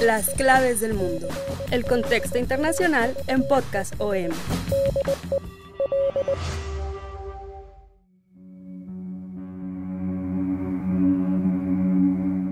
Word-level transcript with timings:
Las 0.00 0.30
claves 0.30 0.80
del 0.80 0.94
mundo. 0.94 1.28
El 1.70 1.84
contexto 1.84 2.38
internacional 2.38 3.16
en 3.26 3.46
Podcast 3.46 3.94
OM. 3.98 4.30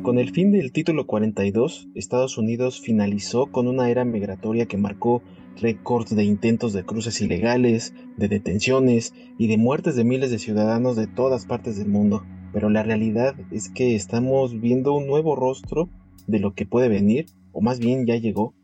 Con 0.02 0.18
el 0.18 0.30
fin 0.30 0.52
del 0.52 0.72
título 0.72 1.06
42, 1.06 1.88
Estados 1.94 2.36
Unidos 2.36 2.80
finalizó 2.80 3.46
con 3.46 3.68
una 3.68 3.90
era 3.90 4.04
migratoria 4.04 4.66
que 4.66 4.76
marcó 4.76 5.22
récords 5.60 6.14
de 6.14 6.24
intentos 6.24 6.72
de 6.72 6.84
cruces 6.84 7.20
ilegales, 7.20 7.94
de 8.16 8.28
detenciones 8.28 9.14
y 9.38 9.48
de 9.48 9.56
muertes 9.56 9.96
de 9.96 10.04
miles 10.04 10.30
de 10.30 10.38
ciudadanos 10.38 10.96
de 10.96 11.06
todas 11.06 11.46
partes 11.46 11.78
del 11.78 11.88
mundo. 11.88 12.24
Pero 12.52 12.68
la 12.68 12.82
realidad 12.82 13.34
es 13.50 13.68
que 13.68 13.94
estamos 13.94 14.60
viendo 14.60 14.92
un 14.92 15.06
nuevo 15.06 15.36
rostro 15.36 15.88
de 16.26 16.38
lo 16.38 16.54
que 16.54 16.66
puede 16.66 16.88
venir, 16.88 17.26
o 17.52 17.60
más 17.60 17.78
bien 17.78 18.06
ya 18.06 18.16
llegó, 18.16 18.54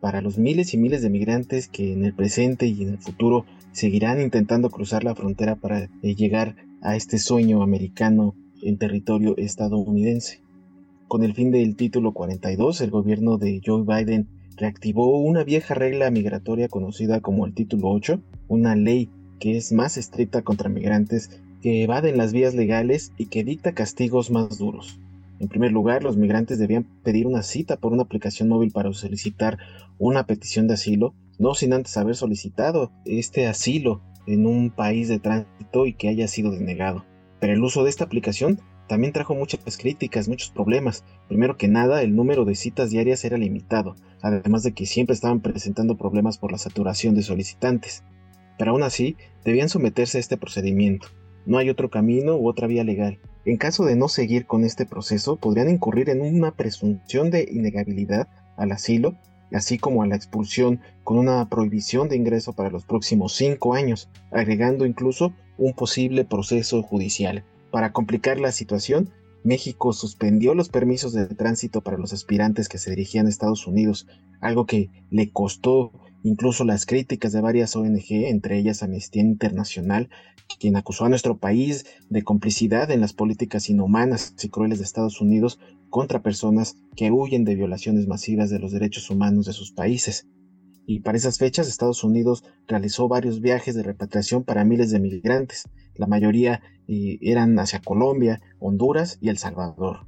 para 0.00 0.20
los 0.20 0.38
miles 0.38 0.74
y 0.74 0.78
miles 0.78 1.02
de 1.02 1.10
migrantes 1.10 1.68
que 1.68 1.92
en 1.92 2.04
el 2.04 2.14
presente 2.14 2.66
y 2.66 2.82
en 2.82 2.90
el 2.90 2.98
futuro 2.98 3.44
seguirán 3.72 4.20
intentando 4.20 4.70
cruzar 4.70 5.04
la 5.04 5.14
frontera 5.14 5.56
para 5.56 5.84
eh, 6.02 6.14
llegar 6.14 6.56
a 6.82 6.96
este 6.96 7.18
sueño 7.18 7.62
americano 7.62 8.34
en 8.62 8.78
territorio 8.78 9.36
estadounidense. 9.36 10.40
Con 11.08 11.24
el 11.24 11.34
fin 11.34 11.50
del 11.50 11.74
título 11.74 12.12
42, 12.12 12.80
el 12.80 12.90
gobierno 12.90 13.38
de 13.38 13.60
Joe 13.64 13.82
Biden 13.82 14.28
reactivó 14.56 15.18
una 15.18 15.44
vieja 15.44 15.74
regla 15.74 16.10
migratoria 16.10 16.68
conocida 16.68 17.20
como 17.20 17.46
el 17.46 17.54
título 17.54 17.90
8, 17.90 18.20
una 18.48 18.76
ley 18.76 19.10
que 19.38 19.56
es 19.56 19.72
más 19.72 19.96
estricta 19.96 20.42
contra 20.42 20.68
migrantes 20.68 21.40
que 21.62 21.82
evaden 21.82 22.16
las 22.16 22.32
vías 22.32 22.54
legales 22.54 23.12
y 23.16 23.26
que 23.26 23.44
dicta 23.44 23.72
castigos 23.72 24.30
más 24.30 24.58
duros. 24.58 25.00
En 25.40 25.48
primer 25.48 25.72
lugar, 25.72 26.02
los 26.02 26.16
migrantes 26.16 26.58
debían 26.58 26.84
pedir 27.02 27.26
una 27.26 27.42
cita 27.42 27.76
por 27.76 27.92
una 27.92 28.02
aplicación 28.02 28.48
móvil 28.48 28.72
para 28.72 28.92
solicitar 28.92 29.58
una 29.98 30.26
petición 30.26 30.66
de 30.66 30.74
asilo, 30.74 31.14
no 31.38 31.54
sin 31.54 31.72
antes 31.72 31.96
haber 31.96 32.16
solicitado 32.16 32.90
este 33.04 33.46
asilo 33.46 34.02
en 34.26 34.46
un 34.46 34.70
país 34.70 35.08
de 35.08 35.20
tránsito 35.20 35.86
y 35.86 35.94
que 35.94 36.08
haya 36.08 36.26
sido 36.28 36.50
denegado. 36.50 37.04
Pero 37.40 37.52
el 37.52 37.62
uso 37.62 37.84
de 37.84 37.90
esta 37.90 38.04
aplicación 38.04 38.60
también 38.88 39.12
trajo 39.12 39.34
muchas 39.34 39.76
críticas, 39.76 40.28
muchos 40.28 40.50
problemas. 40.50 41.04
Primero 41.28 41.56
que 41.56 41.68
nada, 41.68 42.02
el 42.02 42.16
número 42.16 42.44
de 42.44 42.54
citas 42.54 42.90
diarias 42.90 43.24
era 43.24 43.36
limitado, 43.36 43.94
además 44.22 44.62
de 44.62 44.72
que 44.72 44.86
siempre 44.86 45.14
estaban 45.14 45.40
presentando 45.40 45.96
problemas 45.96 46.38
por 46.38 46.50
la 46.50 46.58
saturación 46.58 47.14
de 47.14 47.22
solicitantes. 47.22 48.02
Pero 48.58 48.72
aún 48.72 48.82
así, 48.82 49.16
debían 49.44 49.68
someterse 49.68 50.18
a 50.18 50.20
este 50.20 50.36
procedimiento. 50.36 51.08
No 51.46 51.58
hay 51.58 51.70
otro 51.70 51.90
camino 51.90 52.36
u 52.36 52.48
otra 52.48 52.66
vía 52.66 52.82
legal. 52.82 53.20
En 53.48 53.56
caso 53.56 53.86
de 53.86 53.96
no 53.96 54.08
seguir 54.08 54.44
con 54.44 54.62
este 54.62 54.84
proceso, 54.84 55.36
podrían 55.36 55.70
incurrir 55.70 56.10
en 56.10 56.20
una 56.20 56.50
presunción 56.50 57.30
de 57.30 57.48
inegabilidad 57.50 58.28
al 58.58 58.72
asilo, 58.72 59.16
así 59.50 59.78
como 59.78 60.02
a 60.02 60.06
la 60.06 60.16
expulsión 60.16 60.82
con 61.02 61.16
una 61.16 61.48
prohibición 61.48 62.10
de 62.10 62.16
ingreso 62.16 62.52
para 62.52 62.68
los 62.68 62.84
próximos 62.84 63.34
cinco 63.34 63.72
años, 63.72 64.10
agregando 64.32 64.84
incluso 64.84 65.32
un 65.56 65.72
posible 65.72 66.26
proceso 66.26 66.82
judicial. 66.82 67.42
Para 67.70 67.94
complicar 67.94 68.38
la 68.38 68.52
situación, 68.52 69.08
México 69.44 69.94
suspendió 69.94 70.52
los 70.52 70.68
permisos 70.68 71.14
de 71.14 71.24
tránsito 71.28 71.80
para 71.80 71.96
los 71.96 72.12
aspirantes 72.12 72.68
que 72.68 72.76
se 72.76 72.90
dirigían 72.90 73.24
a 73.24 73.30
Estados 73.30 73.66
Unidos, 73.66 74.06
algo 74.42 74.66
que 74.66 74.90
le 75.08 75.30
costó 75.30 75.92
incluso 76.22 76.64
las 76.64 76.86
críticas 76.86 77.32
de 77.32 77.40
varias 77.40 77.76
ONG, 77.76 78.06
entre 78.10 78.58
ellas 78.58 78.82
Amnistía 78.82 79.22
Internacional, 79.22 80.08
quien 80.58 80.76
acusó 80.76 81.04
a 81.04 81.08
nuestro 81.08 81.38
país 81.38 81.86
de 82.08 82.22
complicidad 82.22 82.90
en 82.90 83.00
las 83.00 83.12
políticas 83.12 83.68
inhumanas 83.68 84.34
y 84.42 84.48
crueles 84.48 84.78
de 84.78 84.84
Estados 84.84 85.20
Unidos 85.20 85.58
contra 85.90 86.22
personas 86.22 86.76
que 86.96 87.10
huyen 87.10 87.44
de 87.44 87.54
violaciones 87.54 88.06
masivas 88.06 88.50
de 88.50 88.58
los 88.58 88.72
derechos 88.72 89.10
humanos 89.10 89.46
de 89.46 89.52
sus 89.52 89.72
países. 89.72 90.26
Y 90.86 91.00
para 91.00 91.18
esas 91.18 91.38
fechas 91.38 91.68
Estados 91.68 92.02
Unidos 92.02 92.44
realizó 92.66 93.08
varios 93.08 93.40
viajes 93.40 93.74
de 93.74 93.82
repatriación 93.82 94.44
para 94.44 94.64
miles 94.64 94.90
de 94.90 95.00
migrantes, 95.00 95.64
la 95.94 96.06
mayoría 96.06 96.62
eh, 96.86 97.18
eran 97.20 97.58
hacia 97.58 97.80
Colombia, 97.80 98.40
Honduras 98.58 99.18
y 99.20 99.28
El 99.28 99.36
Salvador. 99.36 100.06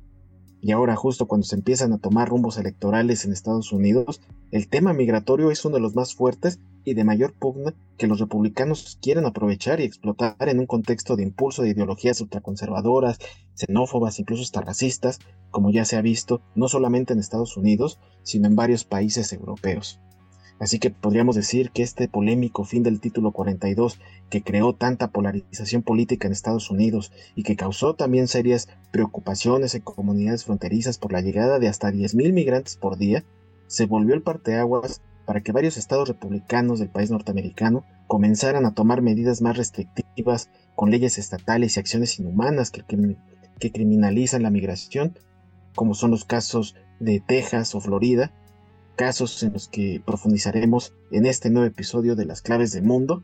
Y 0.63 0.73
ahora 0.73 0.95
justo 0.95 1.27
cuando 1.27 1.47
se 1.47 1.57
empiezan 1.57 1.93
a 1.93 1.99
tomar 1.99 2.29
rumbos 2.29 2.59
electorales 2.59 3.25
en 3.25 3.33
Estados 3.33 3.73
Unidos, 3.73 4.21
el 4.51 4.69
tema 4.69 4.93
migratorio 4.93 5.51
es 5.51 5.65
uno 5.65 5.77
de 5.77 5.81
los 5.81 5.95
más 5.95 6.15
fuertes 6.15 6.61
y 6.85 6.95
de 6.95 7.05
mayor 7.05 7.33
pugna 7.33 7.75
que 7.97 8.07
los 8.07 8.21
republicanos 8.21 8.99
quieren 9.01 9.25
aprovechar 9.25 9.81
y 9.81 9.85
explotar 9.85 10.37
en 10.49 10.59
un 10.59 10.67
contexto 10.67 11.17
de 11.17 11.23
impulso 11.23 11.63
de 11.63 11.71
ideologías 11.71 12.21
ultraconservadoras, 12.21 13.19
xenófobas, 13.55 14.19
incluso 14.19 14.43
hasta 14.43 14.61
racistas, 14.61 15.19
como 15.51 15.71
ya 15.71 15.85
se 15.85 15.97
ha 15.97 16.03
visto 16.03 16.43
no 16.55 16.69
solamente 16.69 17.13
en 17.13 17.21
Estados 17.21 17.57
Unidos, 17.57 17.99
sino 18.23 18.47
en 18.47 18.57
varios 18.57 18.85
países 18.85 19.33
europeos. 19.33 20.01
Así 20.61 20.79
que 20.79 20.91
podríamos 20.91 21.37
decir 21.37 21.71
que 21.71 21.83
este 21.83 22.07
polémico 22.07 22.65
fin 22.65 22.83
del 22.83 23.01
título 23.01 23.33
42, 23.33 23.99
que 24.29 24.43
creó 24.43 24.75
tanta 24.75 25.09
polarización 25.09 25.83
política 25.83 26.27
en 26.27 26.33
Estados 26.33 26.71
Unidos 26.71 27.13
y 27.35 27.45
que 27.45 27.57
causó 27.57 27.95
también 27.95 28.29
serias 28.29 28.69
preocupaciones 28.93 29.75
en 29.75 29.81
comunidades 29.81 30.45
fronterizas 30.45 30.99
por 30.99 31.13
la 31.13 31.23
llegada 31.23 31.59
de 31.59 31.69
hasta 31.69 31.91
10.000 31.91 32.35
migrantes 32.35 32.77
por 32.77 32.99
día, 32.99 33.25
se 33.69 33.87
volvió 33.87 34.15
el 34.15 34.23
parteaguas 34.23 35.01
para 35.25 35.41
que 35.41 35.53
varios 35.53 35.79
estados 35.79 36.09
republicanos 36.09 36.79
del 36.79 36.91
país 36.91 37.11
norteamericano 37.11 37.85
comenzaran 38.07 38.67
a 38.67 38.75
tomar 38.75 39.01
medidas 39.01 39.41
más 39.41 39.57
restrictivas 39.57 40.51
con 40.77 40.91
leyes 40.91 41.17
estatales 41.17 41.77
y 41.77 41.81
acciones 41.81 42.19
inhumanas 42.19 42.71
que, 42.71 42.85
que 43.59 43.73
criminalizan 43.73 44.43
la 44.43 44.51
migración, 44.51 45.19
como 45.75 45.95
son 45.95 46.11
los 46.11 46.27
casos 46.27 46.77
de 46.99 47.21
Texas 47.21 47.75
o 47.75 47.81
Florida, 47.81 48.31
casos 49.01 49.43
en 49.43 49.55
los 49.55 49.67
que 49.67 50.03
profundizaremos 50.05 50.93
en 51.11 51.25
este 51.25 51.49
nuevo 51.49 51.67
episodio 51.67 52.17
de 52.17 52.27
Las 52.27 52.43
Claves 52.43 52.71
del 52.73 52.83
Mundo. 52.83 53.23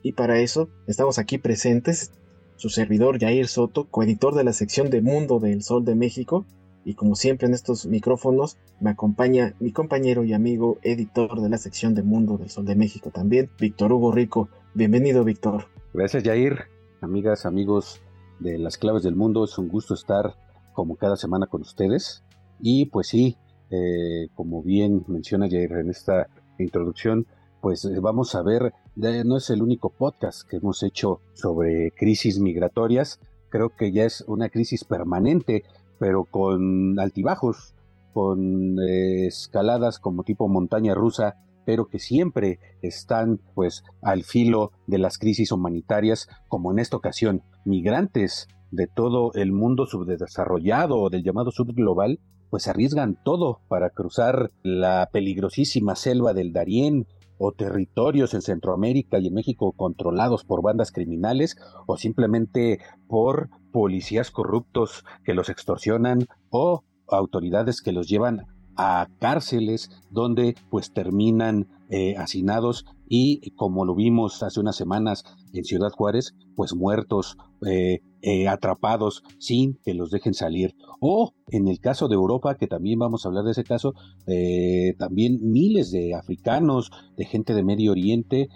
Y 0.00 0.12
para 0.12 0.38
eso 0.38 0.68
estamos 0.86 1.18
aquí 1.18 1.38
presentes 1.38 2.12
su 2.54 2.68
servidor 2.68 3.18
Jair 3.18 3.48
Soto, 3.48 3.88
coeditor 3.90 4.36
de 4.36 4.44
la 4.44 4.52
sección 4.52 4.90
de 4.90 5.02
Mundo 5.02 5.40
del 5.40 5.64
Sol 5.64 5.84
de 5.84 5.96
México. 5.96 6.46
Y 6.84 6.94
como 6.94 7.16
siempre 7.16 7.48
en 7.48 7.54
estos 7.54 7.84
micrófonos 7.86 8.58
me 8.78 8.90
acompaña 8.90 9.56
mi 9.58 9.72
compañero 9.72 10.22
y 10.22 10.34
amigo 10.34 10.78
editor 10.82 11.40
de 11.40 11.48
la 11.48 11.58
sección 11.58 11.96
de 11.96 12.04
Mundo 12.04 12.38
del 12.38 12.50
Sol 12.50 12.64
de 12.64 12.76
México 12.76 13.10
también, 13.10 13.50
Víctor 13.58 13.92
Hugo 13.92 14.12
Rico. 14.12 14.50
Bienvenido, 14.72 15.24
Víctor. 15.24 15.66
Gracias, 15.92 16.22
Jair. 16.22 16.68
Amigas, 17.00 17.44
amigos 17.44 18.00
de 18.38 18.56
Las 18.56 18.78
Claves 18.78 19.02
del 19.02 19.16
Mundo, 19.16 19.42
es 19.42 19.58
un 19.58 19.66
gusto 19.66 19.94
estar 19.94 20.36
como 20.74 20.94
cada 20.94 21.16
semana 21.16 21.48
con 21.48 21.62
ustedes. 21.62 22.22
Y 22.60 22.86
pues 22.86 23.08
sí, 23.08 23.36
eh, 23.72 24.28
como 24.34 24.62
bien 24.62 25.04
menciona 25.08 25.48
Jair 25.48 25.72
en 25.72 25.90
esta 25.90 26.28
introducción, 26.58 27.26
pues 27.62 27.84
eh, 27.86 28.00
vamos 28.00 28.34
a 28.34 28.42
ver, 28.42 28.74
no 28.96 29.36
es 29.38 29.48
el 29.48 29.62
único 29.62 29.88
podcast 29.90 30.46
que 30.46 30.56
hemos 30.56 30.82
hecho 30.82 31.20
sobre 31.32 31.90
crisis 31.92 32.38
migratorias, 32.38 33.18
creo 33.48 33.70
que 33.70 33.90
ya 33.90 34.04
es 34.04 34.24
una 34.26 34.50
crisis 34.50 34.84
permanente, 34.84 35.62
pero 35.98 36.24
con 36.24 36.98
altibajos, 37.00 37.74
con 38.12 38.78
eh, 38.80 39.26
escaladas 39.26 39.98
como 39.98 40.22
tipo 40.22 40.48
montaña 40.48 40.94
rusa, 40.94 41.36
pero 41.64 41.86
que 41.86 41.98
siempre 41.98 42.58
están 42.82 43.40
pues 43.54 43.84
al 44.02 44.24
filo 44.24 44.72
de 44.86 44.98
las 44.98 45.16
crisis 45.16 45.50
humanitarias, 45.50 46.28
como 46.48 46.72
en 46.72 46.78
esta 46.78 46.96
ocasión, 46.96 47.42
migrantes 47.64 48.48
de 48.70 48.86
todo 48.86 49.32
el 49.34 49.52
mundo 49.52 49.86
subdesarrollado 49.86 50.98
o 50.98 51.08
del 51.08 51.22
llamado 51.22 51.50
subglobal 51.52 52.18
pues 52.52 52.68
arriesgan 52.68 53.16
todo 53.24 53.62
para 53.68 53.88
cruzar 53.88 54.52
la 54.62 55.08
peligrosísima 55.10 55.96
selva 55.96 56.34
del 56.34 56.52
Darién 56.52 57.06
o 57.38 57.52
territorios 57.52 58.34
en 58.34 58.42
Centroamérica 58.42 59.18
y 59.18 59.28
en 59.28 59.32
México 59.32 59.72
controlados 59.72 60.44
por 60.44 60.60
bandas 60.60 60.92
criminales 60.92 61.56
o 61.86 61.96
simplemente 61.96 62.78
por 63.08 63.48
policías 63.72 64.30
corruptos 64.30 65.02
que 65.24 65.32
los 65.32 65.48
extorsionan 65.48 66.26
o 66.50 66.84
autoridades 67.08 67.80
que 67.80 67.92
los 67.92 68.06
llevan 68.06 68.44
a 68.76 69.08
cárceles 69.18 69.90
donde 70.10 70.54
pues 70.68 70.92
terminan 70.92 71.68
eh, 71.88 72.16
hacinados 72.18 72.84
y 73.14 73.50
como 73.56 73.84
lo 73.84 73.94
vimos 73.94 74.42
hace 74.42 74.58
unas 74.58 74.74
semanas 74.74 75.22
en 75.52 75.64
Ciudad 75.64 75.90
Juárez, 75.90 76.34
pues 76.56 76.74
muertos, 76.74 77.36
eh, 77.66 78.00
eh, 78.22 78.48
atrapados 78.48 79.22
sin 79.38 79.78
que 79.84 79.92
los 79.92 80.10
dejen 80.10 80.32
salir. 80.32 80.74
O 80.98 81.34
en 81.48 81.68
el 81.68 81.78
caso 81.78 82.08
de 82.08 82.14
Europa, 82.14 82.56
que 82.56 82.68
también 82.68 82.98
vamos 82.98 83.26
a 83.26 83.28
hablar 83.28 83.44
de 83.44 83.50
ese 83.50 83.64
caso, 83.64 83.92
eh, 84.26 84.94
también 84.98 85.40
miles 85.42 85.90
de 85.90 86.14
africanos, 86.14 86.90
de 87.18 87.26
gente 87.26 87.52
de 87.52 87.62
Medio 87.62 87.90
Oriente, 87.92 88.48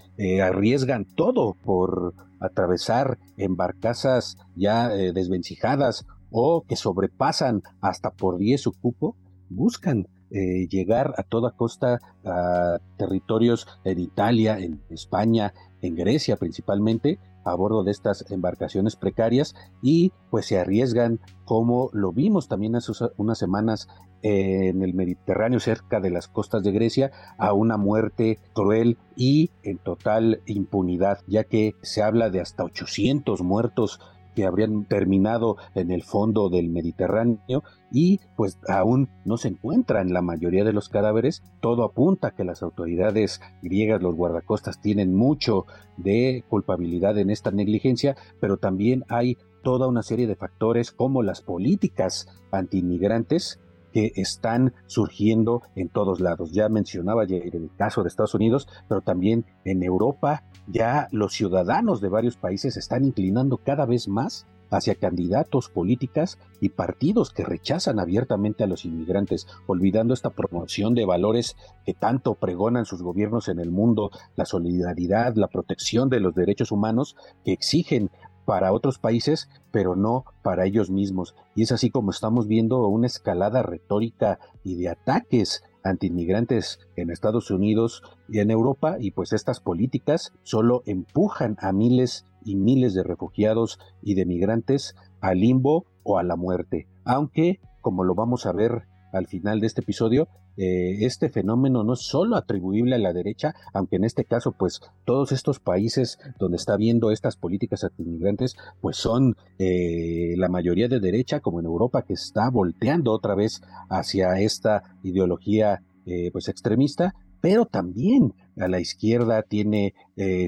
arriesgan 0.43 1.05
todo 1.05 1.55
por 1.62 2.14
atravesar 2.41 3.19
en 3.37 3.56
barcazas 3.56 4.38
ya 4.55 4.88
desvencijadas 4.88 6.06
o 6.31 6.62
que 6.67 6.76
sobrepasan 6.76 7.61
hasta 7.82 8.11
por 8.11 8.38
10 8.38 8.59
su 8.59 8.73
cupo, 8.73 9.17
buscan 9.50 10.06
eh, 10.31 10.67
llegar 10.69 11.14
a 11.19 11.23
toda 11.23 11.52
costa 11.52 12.00
a 12.25 12.78
territorios 12.96 13.67
en 13.84 14.00
Italia, 14.00 14.58
en 14.58 14.82
España, 14.90 15.55
en 15.82 15.94
Grecia 15.94 16.37
principalmente, 16.37 17.19
a 17.46 17.55
bordo 17.55 17.84
de 17.84 17.93
estas 17.93 18.28
embarcaciones 18.31 18.96
precarias 18.96 19.55
y 19.81 20.12
pues 20.31 20.46
se 20.46 20.58
arriesgan 20.58 21.20
como 21.44 21.90
lo 21.93 22.12
vimos 22.12 22.49
también 22.49 22.75
hace 22.75 22.93
unas 23.17 23.38
semanas 23.38 23.88
en 24.23 24.82
el 24.82 24.94
Mediterráneo 24.94 25.61
cerca 25.61 26.00
de 26.00 26.11
las 26.11 26.26
costas 26.26 26.64
de 26.64 26.73
Grecia 26.73 27.12
a 27.38 27.52
una 27.52 27.76
muerte 27.76 28.40
cruel 28.52 28.99
y 29.14 29.50
en 29.62 29.78
total 29.78 30.40
impunidad 30.46 31.20
ya 31.28 31.44
que 31.44 31.76
se 31.82 32.02
habla 32.02 32.31
de 32.31 32.40
hasta 32.40 32.64
800 32.64 33.43
muertos 33.43 34.00
que 34.37 34.44
habrían 34.44 34.85
terminado 34.85 35.56
en 35.75 35.91
el 35.91 36.03
fondo 36.05 36.50
del 36.50 36.69
Mediterráneo 36.69 37.65
y 37.91 38.21
pues 38.37 38.59
aún 38.69 39.09
no 39.25 39.38
se 39.38 39.49
encuentran 39.49 40.12
la 40.12 40.21
mayoría 40.21 40.62
de 40.62 40.75
los 40.75 40.91
cadáveres. 40.91 41.43
Todo 41.61 41.83
apunta 41.83 42.29
a 42.29 42.31
que 42.33 42.44
las 42.44 42.62
autoridades 42.62 43.41
griegas, 43.62 44.03
los 44.03 44.15
guardacostas, 44.15 44.81
tienen 44.81 45.15
mucho 45.15 45.65
de 45.97 46.44
culpabilidad 46.50 47.19
en 47.19 47.31
esta 47.31 47.50
negligencia, 47.50 48.15
pero 48.38 48.59
también 48.59 49.05
hay 49.09 49.38
toda 49.65 49.88
una 49.88 50.03
serie 50.03 50.27
de 50.27 50.37
factores 50.37 50.93
como 50.93 51.23
las 51.23 51.41
políticas 51.41 52.29
antiinmigrantes 52.53 53.59
que 53.97 54.13
están 54.17 54.75
surgiendo 54.85 55.63
en 55.75 55.89
todos 55.89 56.21
lados. 56.21 56.53
Ya 56.53 56.69
mencionaba 56.69 57.25
el 57.25 57.71
caso 57.79 58.03
de 58.03 58.09
Estados 58.09 58.35
Unidos, 58.35 58.69
pero 58.91 59.01
también 59.01 59.47
en 59.65 59.83
Europa 59.83 60.45
ya 60.67 61.09
los 61.13 61.33
ciudadanos 61.33 62.03
de 62.03 62.11
varios 62.11 62.37
países 62.37 62.77
están 62.77 63.07
inclinando 63.07 63.57
cada 63.57 63.87
vez 63.87 64.07
más 64.07 64.47
hacia 64.71 64.97
candidatos, 64.97 65.71
políticas 65.71 66.39
y 66.61 66.69
partidos 66.71 67.31
que 67.33 67.45
rechazan 67.45 67.99
abiertamente 67.99 68.65
a 68.65 68.67
los 68.67 68.85
inmigrantes, 68.85 69.47
olvidando 69.67 70.13
esta 70.13 70.29
promoción 70.29 70.95
de 70.95 71.07
valores 71.07 71.57
que 71.87 71.95
tanto 71.95 72.35
pregonan 72.35 72.85
sus 72.85 73.03
gobiernos 73.03 73.49
en 73.49 73.61
el 73.61 73.71
mundo, 73.71 74.11
la 74.35 74.45
solidaridad, 74.45 75.37
la 75.37 75.49
protección 75.49 76.11
de 76.11 76.21
los 76.21 76.35
derechos 76.35 76.71
humanos 76.71 77.17
que 77.47 77.53
exigen 77.53 78.11
para 78.47 78.73
otros 78.73 78.99
países, 78.99 79.51
pero 79.71 79.97
no 79.97 80.25
para 80.43 80.65
ellos 80.65 80.89
mismos. 80.89 81.35
Y 81.55 81.65
es 81.65 81.73
así 81.73 81.91
como 81.91 82.11
estamos 82.11 82.47
viendo 82.47 82.87
una 82.89 83.09
escalada 83.09 83.63
retórica 83.63 84.39
y 84.65 84.77
de 84.77 84.89
ataques 84.89 85.63
antiinmigrantes 85.85 86.79
en 86.97 87.11
Estados 87.11 87.51
Unidos 87.51 88.03
y 88.29 88.39
en 88.39 88.51
Europa, 88.51 88.97
y 88.99 89.11
pues 89.11 89.33
estas 89.33 89.61
políticas 89.61 90.33
solo 90.43 90.83
empujan 90.87 91.57
a 91.61 91.73
miles 91.73 92.25
y 92.45 92.57
miles 92.57 92.95
de 92.95 93.03
refugiados 93.03 93.79
y 94.03 94.15
de 94.15 94.25
migrantes 94.25 94.95
al 95.21 95.41
limbo 95.41 95.85
o 96.05 96.19
a 96.19 96.23
la 96.23 96.37
muerte. 96.37 96.87
Aunque, 97.05 97.61
como 97.83 98.05
lo 98.05 98.15
vamos 98.15 98.47
a 98.47 98.53
ver 98.53 98.87
al 99.17 99.27
final 99.27 99.61
de 99.61 99.67
este 99.67 99.81
episodio, 99.81 100.29
eh, 100.57 101.05
este 101.05 101.29
fenómeno 101.29 101.85
no 101.85 101.95
es 101.95 102.01
solo 102.01 102.37
atribuible 102.37 102.95
a 102.95 102.99
la 102.99 103.13
derecha, 103.13 103.55
aunque 103.73 103.97
en 103.97 104.05
este 104.05 104.25
caso, 104.25 104.53
pues 104.53 104.81
todos 105.05 105.33
estos 105.33 105.61
países 105.61 106.19
donde 106.39 106.57
está 106.57 106.77
viendo 106.77 107.11
estas 107.11 107.37
políticas 107.37 107.85
anti-inmigrantes, 107.85 108.57
pues 108.81 108.97
son 108.97 109.37
eh, 109.59 110.35
la 110.37 110.49
mayoría 110.49 110.89
de 110.89 111.01
derecha, 111.01 111.41
como 111.41 111.61
en 111.61 111.67
Europa, 111.67 112.03
que 112.03 112.15
está 112.15 112.51
volteando 112.51 113.13
otra 113.13 113.35
vez 113.35 113.63
hacia 113.89 114.39
esta 114.41 114.83
ideología 115.03 115.83
eh, 116.07 116.31
pues 116.33 116.49
extremista, 116.49 117.15
pero 117.41 117.67
también 117.67 118.35
a 118.59 118.69
la 118.69 118.81
izquierda 118.81 119.43
tiene 119.43 119.95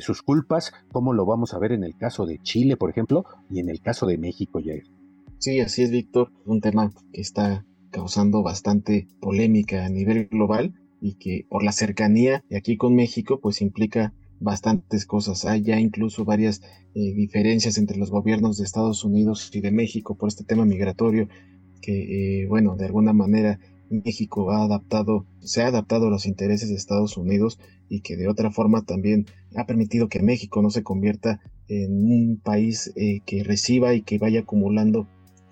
sus 0.01 0.23
culpas, 0.23 0.73
como 0.91 1.13
lo 1.13 1.27
vamos 1.27 1.53
a 1.53 1.59
ver 1.59 1.73
en 1.73 1.85
el 1.85 1.95
caso 1.95 2.25
de 2.25 2.39
Chile, 2.39 2.79
por 2.79 2.91
ejemplo, 2.91 3.25
y 3.51 3.61
en 3.61 3.69
el 3.69 3.81
caso 3.81 4.07
de 4.07 4.17
México, 4.17 4.61
Jair. 4.65 4.85
Sí, 5.39 5.61
así 5.61 5.83
es, 5.83 5.91
Víctor. 5.91 6.33
Un 6.47 6.61
tema 6.61 6.91
que 7.13 7.21
está 7.21 7.65
causando 7.91 8.43
bastante 8.43 9.09
polémica 9.21 9.85
a 9.85 9.89
nivel 9.89 10.27
global 10.27 10.75
y 11.01 11.15
que 11.15 11.47
por 11.49 11.63
la 11.63 11.73
cercanía 11.73 12.45
de 12.49 12.57
aquí 12.57 12.77
con 12.77 12.95
México 12.95 13.41
pues 13.41 13.61
implica 13.61 14.13
bastantes 14.41 15.07
cosas. 15.07 15.45
Hay 15.45 15.63
ya 15.63 15.79
incluso 15.81 16.25
varias 16.25 16.61
eh, 16.95 17.15
diferencias 17.15 17.79
entre 17.79 17.99
los 17.99 18.11
gobiernos 18.11 18.59
de 18.59 18.65
Estados 18.65 19.05
Unidos 19.05 19.51
y 19.53 19.61
de 19.61 19.73
México 19.73 20.17
por 20.17 20.29
este 20.29 20.45
tema 20.45 20.65
migratorio 20.65 21.29
que, 21.81 22.43
eh, 22.43 22.47
bueno, 22.47 22.77
de 22.77 22.87
alguna 22.87 23.13
manera 23.13 23.59
México 23.91 24.51
ha 24.51 24.65
adaptado, 24.65 25.27
se 25.41 25.63
ha 25.63 25.69
adaptado 25.69 26.09
a 26.09 26.11
los 26.11 26.27
intereses 26.27 26.69
de 26.69 26.75
Estados 26.75 27.17
Unidos 27.17 27.59
y 27.89 28.01
que 28.01 28.17
de 28.17 28.29
otra 28.29 28.51
forma 28.51 28.83
también 28.83 29.27
ha 29.57 29.67
permitido 29.67 30.09
que 30.09 30.23
México 30.23 30.61
no 30.61 30.71
se 30.71 30.83
convierta 30.83 31.41
en 31.69 31.93
un 31.93 32.41
país 32.43 32.93
eh, 32.97 33.21
que 33.27 33.45
reciba 33.45 33.95
y 33.95 34.03
que 34.03 34.19
vaya 34.19 34.41
acumulando 34.41 35.09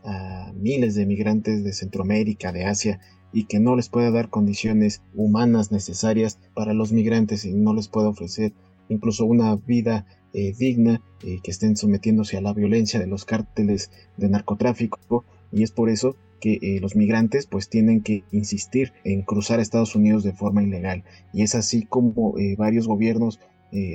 a 0.06 0.52
miles 0.54 0.94
de 0.94 1.04
migrantes 1.04 1.64
de 1.64 1.72
Centroamérica, 1.72 2.52
de 2.52 2.64
Asia, 2.64 3.00
y 3.32 3.44
que 3.44 3.60
no 3.60 3.76
les 3.76 3.90
pueda 3.90 4.10
dar 4.10 4.30
condiciones 4.30 5.02
humanas 5.14 5.70
necesarias 5.70 6.38
para 6.54 6.72
los 6.72 6.92
migrantes 6.92 7.44
y 7.44 7.52
no 7.52 7.74
les 7.74 7.88
pueda 7.88 8.08
ofrecer 8.08 8.54
incluso 8.88 9.26
una 9.26 9.56
vida 9.56 10.06
eh, 10.32 10.54
digna, 10.56 11.02
eh, 11.24 11.40
que 11.42 11.50
estén 11.50 11.76
sometiéndose 11.76 12.36
a 12.36 12.40
la 12.40 12.52
violencia 12.52 13.00
de 13.00 13.06
los 13.06 13.24
cárteles 13.24 13.90
de 14.16 14.28
narcotráfico. 14.28 15.24
Y 15.52 15.62
es 15.62 15.70
por 15.70 15.88
eso 15.88 16.16
que 16.40 16.58
eh, 16.60 16.78
los 16.80 16.94
migrantes 16.94 17.46
pues 17.46 17.68
tienen 17.68 18.02
que 18.02 18.22
insistir 18.32 18.92
en 19.04 19.22
cruzar 19.22 19.58
a 19.58 19.62
Estados 19.62 19.96
Unidos 19.96 20.22
de 20.24 20.32
forma 20.32 20.62
ilegal. 20.62 21.04
Y 21.32 21.42
es 21.42 21.54
así 21.54 21.84
como 21.84 22.34
varios 22.56 22.86
gobiernos 22.86 23.40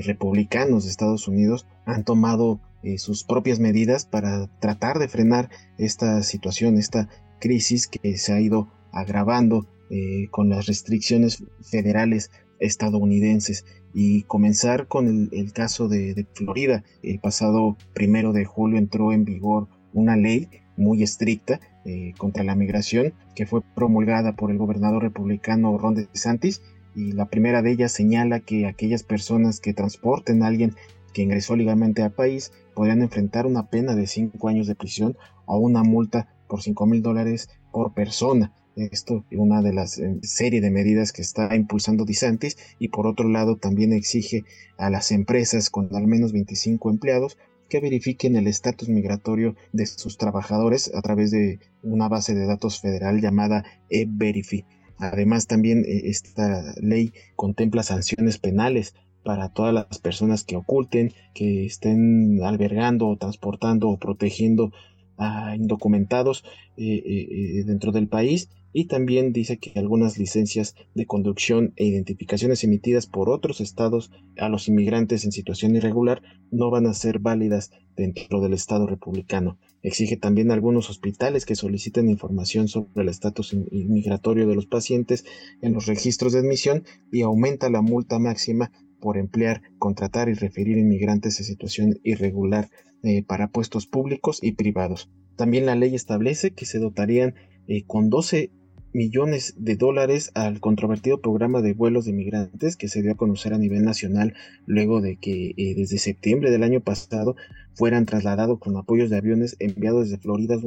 republicanos 0.03 0.83
de 0.83 0.91
Estados 0.91 1.27
Unidos 1.27 1.65
han 1.85 2.03
tomado 2.03 2.59
eh, 2.83 2.97
sus 2.97 3.23
propias 3.23 3.59
medidas 3.59 4.05
para 4.05 4.47
tratar 4.59 4.99
de 4.99 5.07
frenar 5.07 5.49
esta 5.77 6.23
situación, 6.23 6.77
esta 6.77 7.09
crisis 7.39 7.87
que 7.87 8.17
se 8.17 8.33
ha 8.33 8.41
ido 8.41 8.71
agravando 8.91 9.67
eh, 9.89 10.27
con 10.31 10.49
las 10.49 10.67
restricciones 10.67 11.43
federales 11.61 12.31
estadounidenses 12.59 13.65
y 13.93 14.23
comenzar 14.23 14.87
con 14.87 15.29
el, 15.31 15.53
caso 15.53 15.89
de, 15.89 16.25
Florida. 16.33 16.83
El 17.03 17.19
pasado 17.19 17.75
primero 17.93 18.31
de 18.31 18.45
julio 18.45 18.77
entró 18.77 19.11
en 19.11 19.25
vigor 19.25 19.67
una 19.93 20.15
ley 20.15 20.47
muy 20.77 21.03
estricta 21.03 21.59
eh, 21.83 22.13
contra 22.17 22.43
la 22.43 22.55
migración 22.55 23.13
que 23.35 23.45
fue 23.45 23.61
promulgada 23.75 24.35
por 24.35 24.51
el 24.51 24.57
gobernador 24.57 25.03
republicano 25.03 25.77
Ron 25.77 25.95
DeSantis 25.95 26.61
y 26.95 27.11
la 27.11 27.25
primera 27.25 27.61
de 27.61 27.71
ellas 27.71 27.91
señala 27.91 28.39
que 28.39 28.67
aquellas 28.67 29.03
personas 29.03 29.59
que 29.59 29.73
transporten 29.73 30.43
a 30.43 30.47
alguien 30.47 30.75
que 31.13 31.21
ingresó 31.21 31.55
legalmente 31.55 32.03
al 32.03 32.11
país 32.11 32.51
podrían 32.73 33.01
enfrentar 33.01 33.45
una 33.45 33.69
pena 33.69 33.95
de 33.95 34.07
5 34.07 34.47
años 34.47 34.67
de 34.67 34.75
prisión 34.75 35.17
o 35.45 35.57
una 35.57 35.83
multa 35.83 36.33
por 36.47 36.61
5 36.61 36.85
mil 36.85 37.01
dólares 37.01 37.49
por 37.71 37.93
persona. 37.93 38.53
Esto 38.75 39.25
es 39.29 39.37
una 39.37 39.61
de 39.61 39.73
las 39.73 39.97
eh, 39.97 40.17
serie 40.21 40.61
de 40.61 40.71
medidas 40.71 41.11
que 41.11 41.21
está 41.21 41.53
impulsando 41.55 42.05
DeSantis 42.05 42.57
y 42.79 42.87
por 42.87 43.05
otro 43.05 43.27
lado 43.27 43.57
también 43.57 43.91
exige 43.91 44.43
a 44.77 44.89
las 44.89 45.11
empresas 45.11 45.69
con 45.69 45.93
al 45.93 46.07
menos 46.07 46.31
25 46.31 46.89
empleados 46.89 47.37
que 47.67 47.79
verifiquen 47.79 48.35
el 48.35 48.47
estatus 48.47 48.89
migratorio 48.89 49.55
de 49.71 49.85
sus 49.85 50.17
trabajadores 50.17 50.91
a 50.93 51.01
través 51.01 51.31
de 51.31 51.59
una 51.83 52.07
base 52.07 52.33
de 52.33 52.45
datos 52.45 52.81
federal 52.81 53.21
llamada 53.21 53.63
eVerify. 53.89 54.65
Además, 54.97 55.47
también 55.47 55.79
eh, 55.85 56.03
esta 56.05 56.73
ley 56.81 57.13
contempla 57.35 57.83
sanciones 57.83 58.37
penales 58.37 58.93
para 59.23 59.49
todas 59.49 59.73
las 59.73 59.99
personas 59.99 60.43
que 60.43 60.55
oculten, 60.55 61.13
que 61.33 61.65
estén 61.65 62.41
albergando 62.43 63.07
o 63.07 63.17
transportando 63.17 63.89
o 63.89 63.97
protegiendo 63.97 64.71
a 65.17 65.55
indocumentados 65.55 66.43
eh, 66.77 66.95
eh, 66.95 67.27
eh, 67.59 67.63
dentro 67.65 67.91
del 67.91 68.07
país 68.07 68.49
y 68.73 68.85
también 68.85 69.33
dice 69.33 69.57
que 69.57 69.77
algunas 69.77 70.17
licencias 70.17 70.75
de 70.95 71.05
conducción 71.05 71.73
e 71.75 71.85
identificaciones 71.85 72.63
emitidas 72.63 73.05
por 73.05 73.29
otros 73.29 73.61
estados 73.61 74.11
a 74.37 74.49
los 74.49 74.67
inmigrantes 74.67 75.25
en 75.25 75.31
situación 75.31 75.75
irregular 75.75 76.21
no 76.51 76.69
van 76.71 76.87
a 76.87 76.93
ser 76.93 77.19
válidas 77.19 77.71
dentro 77.95 78.39
del 78.39 78.53
estado 78.53 78.87
republicano. 78.87 79.57
Exige 79.83 80.15
también 80.15 80.51
a 80.51 80.53
algunos 80.53 80.89
hospitales 80.89 81.45
que 81.45 81.55
soliciten 81.55 82.09
información 82.09 82.67
sobre 82.67 83.03
el 83.03 83.09
estatus 83.09 83.53
inmigratorio 83.53 84.47
de 84.47 84.55
los 84.55 84.67
pacientes 84.67 85.25
en 85.61 85.73
los 85.73 85.87
registros 85.87 86.33
de 86.33 86.39
admisión 86.39 86.83
y 87.11 87.21
aumenta 87.21 87.69
la 87.69 87.81
multa 87.81 88.19
máxima 88.19 88.71
por 89.01 89.17
emplear, 89.17 89.61
contratar 89.79 90.29
y 90.29 90.33
referir 90.33 90.77
inmigrantes 90.77 91.39
en 91.39 91.45
situación 91.45 91.99
irregular 92.03 92.69
eh, 93.03 93.23
para 93.23 93.49
puestos 93.49 93.87
públicos 93.87 94.39
y 94.41 94.53
privados. 94.53 95.09
También 95.35 95.65
la 95.65 95.75
ley 95.75 95.95
establece 95.95 96.51
que 96.51 96.65
se 96.65 96.79
dotarían 96.79 97.33
eh, 97.67 97.83
con 97.85 98.09
12 98.09 98.51
millones 98.93 99.55
de 99.57 99.75
dólares 99.75 100.31
al 100.35 100.59
controvertido 100.59 101.19
programa 101.19 101.61
de 101.61 101.73
vuelos 101.73 102.05
de 102.05 102.13
migrantes 102.13 102.77
que 102.77 102.89
se 102.89 103.01
dio 103.01 103.13
a 103.13 103.17
conocer 103.17 103.53
a 103.53 103.57
nivel 103.57 103.83
nacional 103.83 104.35
luego 104.65 105.01
de 105.01 105.15
que 105.15 105.53
eh, 105.57 105.73
desde 105.75 105.97
septiembre 105.97 106.51
del 106.51 106.63
año 106.63 106.81
pasado 106.81 107.35
fueran 107.73 108.05
trasladados 108.05 108.59
con 108.59 108.77
apoyos 108.77 109.09
de 109.09 109.17
aviones 109.17 109.55
enviados 109.59 110.09
desde 110.09 110.21
Florida 110.21 110.57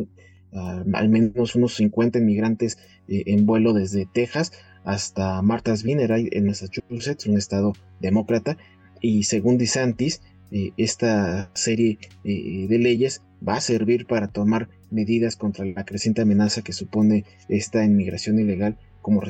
al 0.53 1.09
menos 1.09 1.55
unos 1.57 1.75
50 1.75 2.21
inmigrantes 2.21 2.79
en 3.09 3.45
vuelo 3.45 3.73
desde 3.73 4.07
Texas 4.07 4.53
hasta 4.85 5.41
Martha's 5.43 5.83
Vineyard 5.83 6.29
en 6.31 6.47
Massachusetts, 6.47 7.26
un 7.26 7.37
estado 7.37 7.73
demócrata, 8.00 8.57
y 9.00 9.25
según 9.25 9.59
DeSantis, 9.59 10.23
eh, 10.50 10.73
esta 10.76 11.50
serie 11.55 11.99
eh, 12.23 12.67
de 12.69 12.79
leyes 12.79 13.23
va 13.47 13.57
a 13.57 13.61
servir 13.61 14.07
para 14.07 14.29
tomar 14.29 14.69
medidas 14.91 15.37
contra 15.37 15.64
la 15.64 15.85
creciente 15.85 16.23
amenaza 16.23 16.62
que 16.62 16.73
supone 16.73 17.25
esta 17.49 17.85
inmigración 17.85 18.38
ilegal 18.38 18.79
como, 19.03 19.21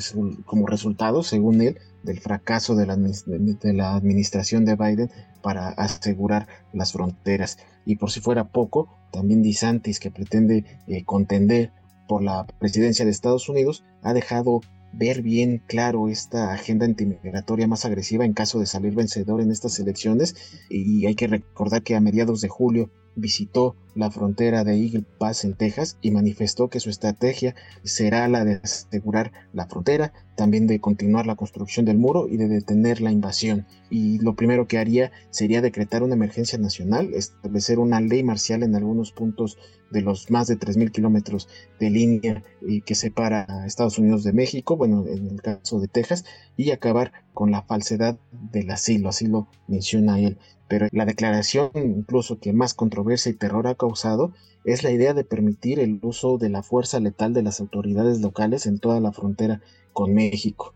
como 0.44 0.66
resultado, 0.66 1.22
según 1.22 1.60
él, 1.60 1.78
del 2.04 2.20
fracaso 2.20 2.76
de 2.76 2.86
la, 2.86 3.94
administración 3.96 4.64
de 4.64 4.76
Biden 4.76 5.10
para 5.42 5.70
asegurar 5.70 6.46
las 6.72 6.92
fronteras. 6.92 7.58
Y 7.84 7.96
por 7.96 8.10
si 8.10 8.20
fuera 8.20 8.44
poco, 8.44 8.88
también 9.10 9.42
DeSantis, 9.42 9.98
que 9.98 10.10
pretende 10.10 10.64
eh, 10.86 11.04
contender 11.04 11.72
por 12.06 12.22
la 12.22 12.46
presidencia 12.46 13.04
de 13.04 13.10
Estados 13.10 13.48
Unidos, 13.48 13.82
ha 14.02 14.12
dejado 14.12 14.60
ver 14.96 15.22
bien 15.22 15.62
claro 15.66 16.08
esta 16.08 16.52
agenda 16.52 16.86
antimigratoria 16.86 17.66
más 17.66 17.84
agresiva 17.84 18.24
en 18.24 18.32
caso 18.32 18.58
de 18.60 18.66
salir 18.66 18.94
vencedor 18.94 19.40
en 19.40 19.50
estas 19.50 19.78
elecciones. 19.78 20.36
Y 20.68 21.06
hay 21.06 21.14
que 21.14 21.26
recordar 21.26 21.82
que 21.82 21.96
a 21.96 22.00
mediados 22.00 22.40
de 22.40 22.48
julio 22.48 22.90
visitó 23.16 23.76
la 23.94 24.10
frontera 24.10 24.64
de 24.64 24.74
Eagle 24.74 25.04
Pass 25.18 25.44
en 25.44 25.54
Texas 25.54 25.98
y 26.00 26.10
manifestó 26.10 26.68
que 26.68 26.80
su 26.80 26.90
estrategia 26.90 27.54
será 27.82 28.28
la 28.28 28.44
de 28.44 28.60
asegurar 28.62 29.32
la 29.52 29.66
frontera, 29.66 30.12
también 30.36 30.66
de 30.66 30.80
continuar 30.80 31.26
la 31.26 31.36
construcción 31.36 31.86
del 31.86 31.98
muro 31.98 32.28
y 32.28 32.36
de 32.36 32.48
detener 32.48 33.00
la 33.00 33.12
invasión. 33.12 33.66
Y 33.90 34.18
lo 34.18 34.34
primero 34.34 34.66
que 34.66 34.78
haría 34.78 35.12
sería 35.30 35.62
decretar 35.62 36.02
una 36.02 36.14
emergencia 36.14 36.58
nacional, 36.58 37.14
establecer 37.14 37.78
una 37.78 38.00
ley 38.00 38.22
marcial 38.22 38.62
en 38.62 38.74
algunos 38.74 39.12
puntos 39.12 39.58
de 39.90 40.02
los 40.02 40.30
más 40.30 40.48
de 40.48 40.58
3.000 40.58 40.90
kilómetros 40.90 41.48
de 41.78 41.88
línea 41.88 42.42
eh, 42.68 42.80
que 42.82 42.94
separa 42.94 43.46
a 43.48 43.66
Estados 43.66 43.98
Unidos 43.98 44.24
de 44.24 44.32
México, 44.32 44.76
bueno, 44.76 45.04
en 45.06 45.28
el 45.28 45.40
caso 45.40 45.78
de 45.80 45.88
Texas, 45.88 46.24
y 46.56 46.72
acabar 46.72 47.12
con 47.32 47.50
la 47.50 47.62
falsedad 47.62 48.18
del 48.52 48.70
asilo, 48.70 49.08
así 49.08 49.26
lo 49.26 49.48
menciona 49.68 50.18
él. 50.18 50.38
Pero 50.68 50.88
la 50.92 51.04
declaración 51.04 51.70
incluso 51.74 52.38
que 52.38 52.52
más 52.52 52.74
controversia 52.74 53.30
y 53.30 53.34
terror 53.34 53.66
ha 53.66 53.74
causado 53.84 54.32
es 54.64 54.82
la 54.82 54.90
idea 54.90 55.12
de 55.12 55.24
permitir 55.24 55.78
el 55.78 56.00
uso 56.02 56.38
de 56.38 56.48
la 56.48 56.62
fuerza 56.62 56.98
letal 56.98 57.34
de 57.34 57.42
las 57.42 57.60
autoridades 57.60 58.20
locales 58.20 58.64
en 58.66 58.78
toda 58.78 58.98
la 58.98 59.12
frontera 59.12 59.60
con 59.92 60.14
México. 60.14 60.74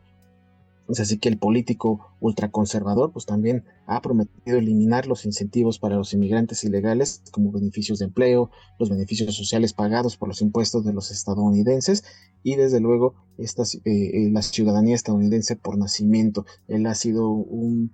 Es 0.88 1.00
así 1.00 1.18
que 1.18 1.28
el 1.28 1.38
político 1.38 2.00
ultraconservador 2.20 3.12
pues 3.12 3.26
también 3.26 3.64
ha 3.86 4.00
prometido 4.00 4.58
eliminar 4.58 5.06
los 5.06 5.26
incentivos 5.26 5.78
para 5.78 5.96
los 5.96 6.14
inmigrantes 6.14 6.64
ilegales 6.64 7.22
como 7.30 7.52
beneficios 7.52 7.98
de 7.98 8.06
empleo, 8.06 8.50
los 8.78 8.88
beneficios 8.88 9.34
sociales 9.34 9.74
pagados 9.74 10.16
por 10.16 10.28
los 10.28 10.40
impuestos 10.40 10.84
de 10.84 10.94
los 10.94 11.10
estadounidenses 11.10 12.04
y 12.42 12.56
desde 12.56 12.80
luego 12.80 13.14
esta, 13.36 13.64
eh, 13.64 13.78
eh, 13.84 14.30
la 14.32 14.40
ciudadanía 14.40 14.94
estadounidense 14.94 15.56
por 15.56 15.76
nacimiento. 15.76 16.46
Él 16.68 16.86
ha 16.86 16.94
sido 16.94 17.30
un, 17.30 17.92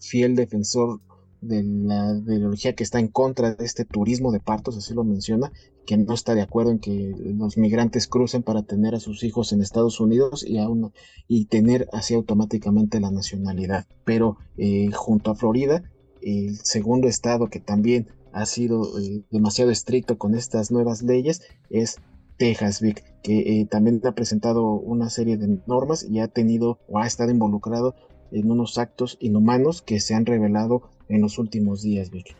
fiel 0.00 0.36
defensor 0.36 1.00
de 1.46 1.62
la 1.62 2.20
ideología 2.26 2.74
que 2.74 2.84
está 2.84 2.98
en 2.98 3.08
contra 3.08 3.54
de 3.54 3.64
este 3.64 3.84
turismo 3.84 4.32
de 4.32 4.40
partos, 4.40 4.76
así 4.76 4.94
lo 4.94 5.04
menciona, 5.04 5.52
que 5.86 5.96
no 5.96 6.14
está 6.14 6.34
de 6.34 6.42
acuerdo 6.42 6.70
en 6.70 6.78
que 6.78 7.14
los 7.18 7.56
migrantes 7.56 8.06
crucen 8.06 8.42
para 8.42 8.62
tener 8.62 8.94
a 8.94 9.00
sus 9.00 9.22
hijos 9.22 9.52
en 9.52 9.60
Estados 9.60 10.00
Unidos 10.00 10.44
y, 10.46 10.58
aún, 10.58 10.92
y 11.28 11.46
tener 11.46 11.88
así 11.92 12.14
automáticamente 12.14 13.00
la 13.00 13.10
nacionalidad. 13.10 13.86
Pero 14.04 14.38
eh, 14.56 14.90
junto 14.92 15.30
a 15.30 15.34
Florida, 15.34 15.82
el 16.22 16.56
segundo 16.56 17.08
estado 17.08 17.48
que 17.48 17.60
también 17.60 18.08
ha 18.32 18.46
sido 18.46 18.98
eh, 18.98 19.22
demasiado 19.30 19.70
estricto 19.70 20.18
con 20.18 20.34
estas 20.34 20.70
nuevas 20.70 21.02
leyes 21.02 21.42
es 21.70 21.96
Texas, 22.36 22.80
Vic, 22.80 23.04
que 23.22 23.60
eh, 23.60 23.66
también 23.66 24.00
ha 24.04 24.12
presentado 24.12 24.72
una 24.72 25.08
serie 25.08 25.36
de 25.36 25.60
normas 25.66 26.04
y 26.08 26.18
ha 26.18 26.28
tenido 26.28 26.80
o 26.88 26.98
ha 26.98 27.06
estado 27.06 27.30
involucrado 27.30 27.94
en 28.34 28.50
unos 28.50 28.78
actos 28.78 29.16
inhumanos 29.20 29.80
que 29.80 30.00
se 30.00 30.14
han 30.14 30.26
revelado 30.26 30.82
en 31.08 31.22
los 31.22 31.38
últimos 31.38 31.82
días, 31.82 32.10
Vic. 32.10 32.34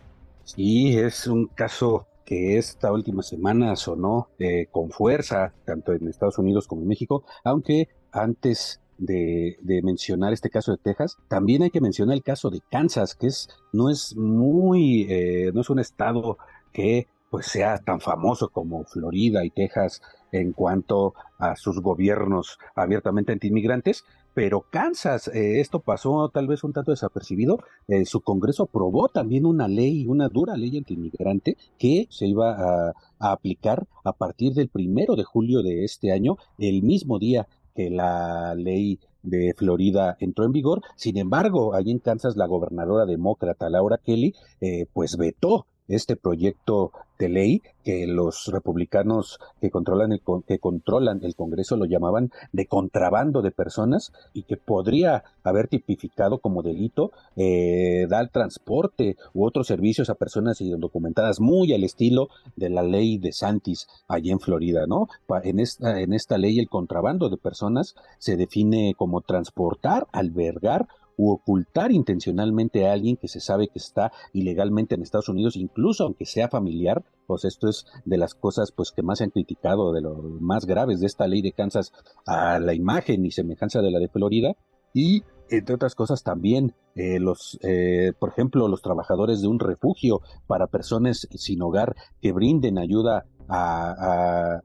Sí, 0.45 0.99
es 0.99 1.27
un 1.27 1.47
caso 1.47 2.07
que 2.25 2.59
esta 2.59 2.93
última 2.93 3.23
semana 3.23 3.77
sonó 3.77 4.29
eh, 4.39 4.67
con 4.71 4.91
fuerza, 4.91 5.53
tanto 5.65 5.93
en 5.93 6.09
Estados 6.09 6.39
Unidos 6.39 6.67
como 6.67 6.83
en 6.83 6.89
México, 6.89 7.25
aunque 7.45 7.89
antes 8.13 8.81
de, 8.99 9.59
mencionar 9.83 10.33
este 10.33 10.51
caso 10.51 10.73
de 10.73 10.79
Texas, 10.79 11.17
también 11.29 11.63
hay 11.63 11.71
que 11.71 11.81
mencionar 11.81 12.15
el 12.15 12.23
caso 12.23 12.51
de 12.51 12.61
Kansas, 12.71 13.15
que 13.15 13.27
es, 13.27 13.49
no 13.73 13.91
es 13.91 14.17
muy, 14.17 15.07
eh, 15.09 15.51
no 15.53 15.61
es 15.61 15.71
un 15.71 15.79
estado 15.79 16.39
que 16.73 17.09
pues 17.31 17.47
sea 17.47 17.79
tan 17.79 18.01
famoso 18.01 18.49
como 18.51 18.85
Florida 18.85 19.45
y 19.45 19.51
Texas 19.51 20.01
en 20.31 20.53
cuanto 20.53 21.15
a 21.39 21.57
sus 21.57 21.81
gobiernos 21.81 22.59
abiertamente 22.75 23.33
antiinmigrantes, 23.33 24.05
pero 24.35 24.67
Kansas, 24.71 25.29
eh, 25.29 25.61
esto 25.61 25.81
pasó 25.81 26.29
tal 26.29 26.49
vez 26.49 26.65
un 26.65 26.73
tanto 26.73 26.91
desapercibido, 26.91 27.61
eh, 27.89 28.05
su 28.05 28.21
Congreso 28.21 28.65
aprobó 28.65 29.09
también 29.09 29.47
una 29.47 29.69
ley, 29.69 30.07
una 30.07 30.29
dura 30.29 30.57
ley 30.57 30.77
antiinmigrante 30.77 31.57
que 31.79 32.07
se 32.11 32.27
iba 32.27 32.53
a, 32.53 32.93
a, 33.19 33.33
aplicar 33.33 33.87
a 34.03 34.13
partir 34.13 34.53
del 34.53 34.69
primero 34.69 35.17
de 35.17 35.25
julio 35.25 35.63
de 35.63 35.85
este 35.85 36.13
año, 36.13 36.37
el 36.59 36.83
mismo 36.83 37.19
día 37.19 37.47
que 37.75 37.91
la 37.91 38.55
ley 38.55 38.99
de 39.25 39.55
Florida 39.57 40.17
entró 40.21 40.45
en 40.45 40.53
vigor. 40.53 40.83
Sin 40.97 41.17
embargo, 41.17 41.75
allí 41.75 41.91
en 41.91 41.99
Kansas 41.99 42.37
la 42.37 42.47
gobernadora 42.47 43.07
demócrata 43.07 43.71
Laura 43.71 43.99
Kelly 43.99 44.35
eh, 44.61 44.87
pues 44.93 45.17
vetó 45.17 45.67
este 45.89 46.17
proyecto 46.17 46.93
de 47.19 47.29
ley 47.29 47.63
que 47.85 48.07
los 48.07 48.47
republicanos 48.47 49.39
que 49.61 49.71
controlan 49.71 50.13
el, 50.13 50.23
que 50.47 50.59
controlan 50.59 51.21
el 51.23 51.37
Congreso 51.37 51.77
lo 51.77 51.85
llamaban 51.85 52.31
de 52.53 52.67
contrabando 52.67 53.43
de 53.43 53.51
personas 53.51 54.13
y 54.33 54.43
que 54.43 54.57
podría 54.57 55.23
haber 55.45 55.69
tipificado 55.69 56.39
como 56.39 56.63
delito 56.63 57.13
eh, 57.37 58.07
dar 58.09 58.31
transporte 58.31 59.17
u 59.33 59.45
otros 59.45 59.67
servicios 59.67 60.11
a 60.11 60.15
personas 60.15 60.61
indocumentadas 60.61 61.41
muy 61.41 61.73
al 61.73 61.85
estilo 61.85 62.29
de 62.57 62.71
la 62.71 62.83
ley 62.83 63.19
de 63.19 63.33
Santis 63.33 63.87
allí 64.09 64.31
en 64.31 64.41
Florida, 64.41 64.87
¿no? 64.87 65.09
En 65.45 65.61
esta, 65.61 66.01
en 66.01 66.15
esta 66.15 66.39
ley 66.39 66.59
el 66.59 66.69
contrabando 66.69 67.29
de 67.29 67.37
personas 67.37 67.95
se 68.19 68.37
define 68.37 68.95
como 68.97 69.21
transportar, 69.21 70.07
albergar 70.13 70.89
u 71.17 71.31
ocultar 71.31 71.93
intencionalmente 71.93 72.87
a 72.87 72.93
alguien 72.93 73.17
que 73.17 73.29
se 73.29 73.41
sabe 73.41 73.69
que 73.69 73.79
está 73.79 74.13
ilegalmente 74.33 74.95
en 74.95 75.03
Estados 75.03 75.29
Unidos, 75.29 75.57
incluso 75.57 76.05
aunque 76.05 76.27
sea 76.27 76.49
familiar, 76.49 77.05
pues 77.27 77.45
esto 77.45 77.69
es 77.69 77.87
de 78.05 78.19
las 78.19 78.35
cosas 78.35 78.73
pues 78.73 78.93
que 78.93 79.03
más 79.03 79.19
se 79.19 79.25
han 79.25 79.31
criticado, 79.31 79.93
de 79.93 80.01
lo 80.01 80.15
más 80.41 80.67
graves 80.67 81.01
de 81.01 81.07
esta 81.07 81.27
ley 81.27 81.43
de 81.43 81.53
Kansas 81.53 81.93
a 82.27 82.59
la 82.59 82.75
imagen 82.75 83.25
y 83.25 83.31
semejanza 83.31 83.81
de 83.83 83.91
la 83.91 83.99
de 83.99 84.09
Florida, 84.09 84.57
y 84.93 85.25
entre 85.51 85.75
otras 85.75 85.95
cosas 85.95 86.23
también 86.23 86.75
eh, 86.95 87.19
los, 87.19 87.59
eh, 87.63 88.13
por 88.19 88.31
ejemplo, 88.31 88.69
los 88.69 88.83
trabajadores 88.83 89.43
de 89.43 89.49
un 89.49 89.59
refugio 89.59 90.21
para 90.47 90.69
personas 90.69 91.27
sin 91.31 91.61
hogar 91.63 91.97
que 92.23 92.33
brinden 92.33 92.79
ayuda 92.79 93.27
a, 93.49 94.61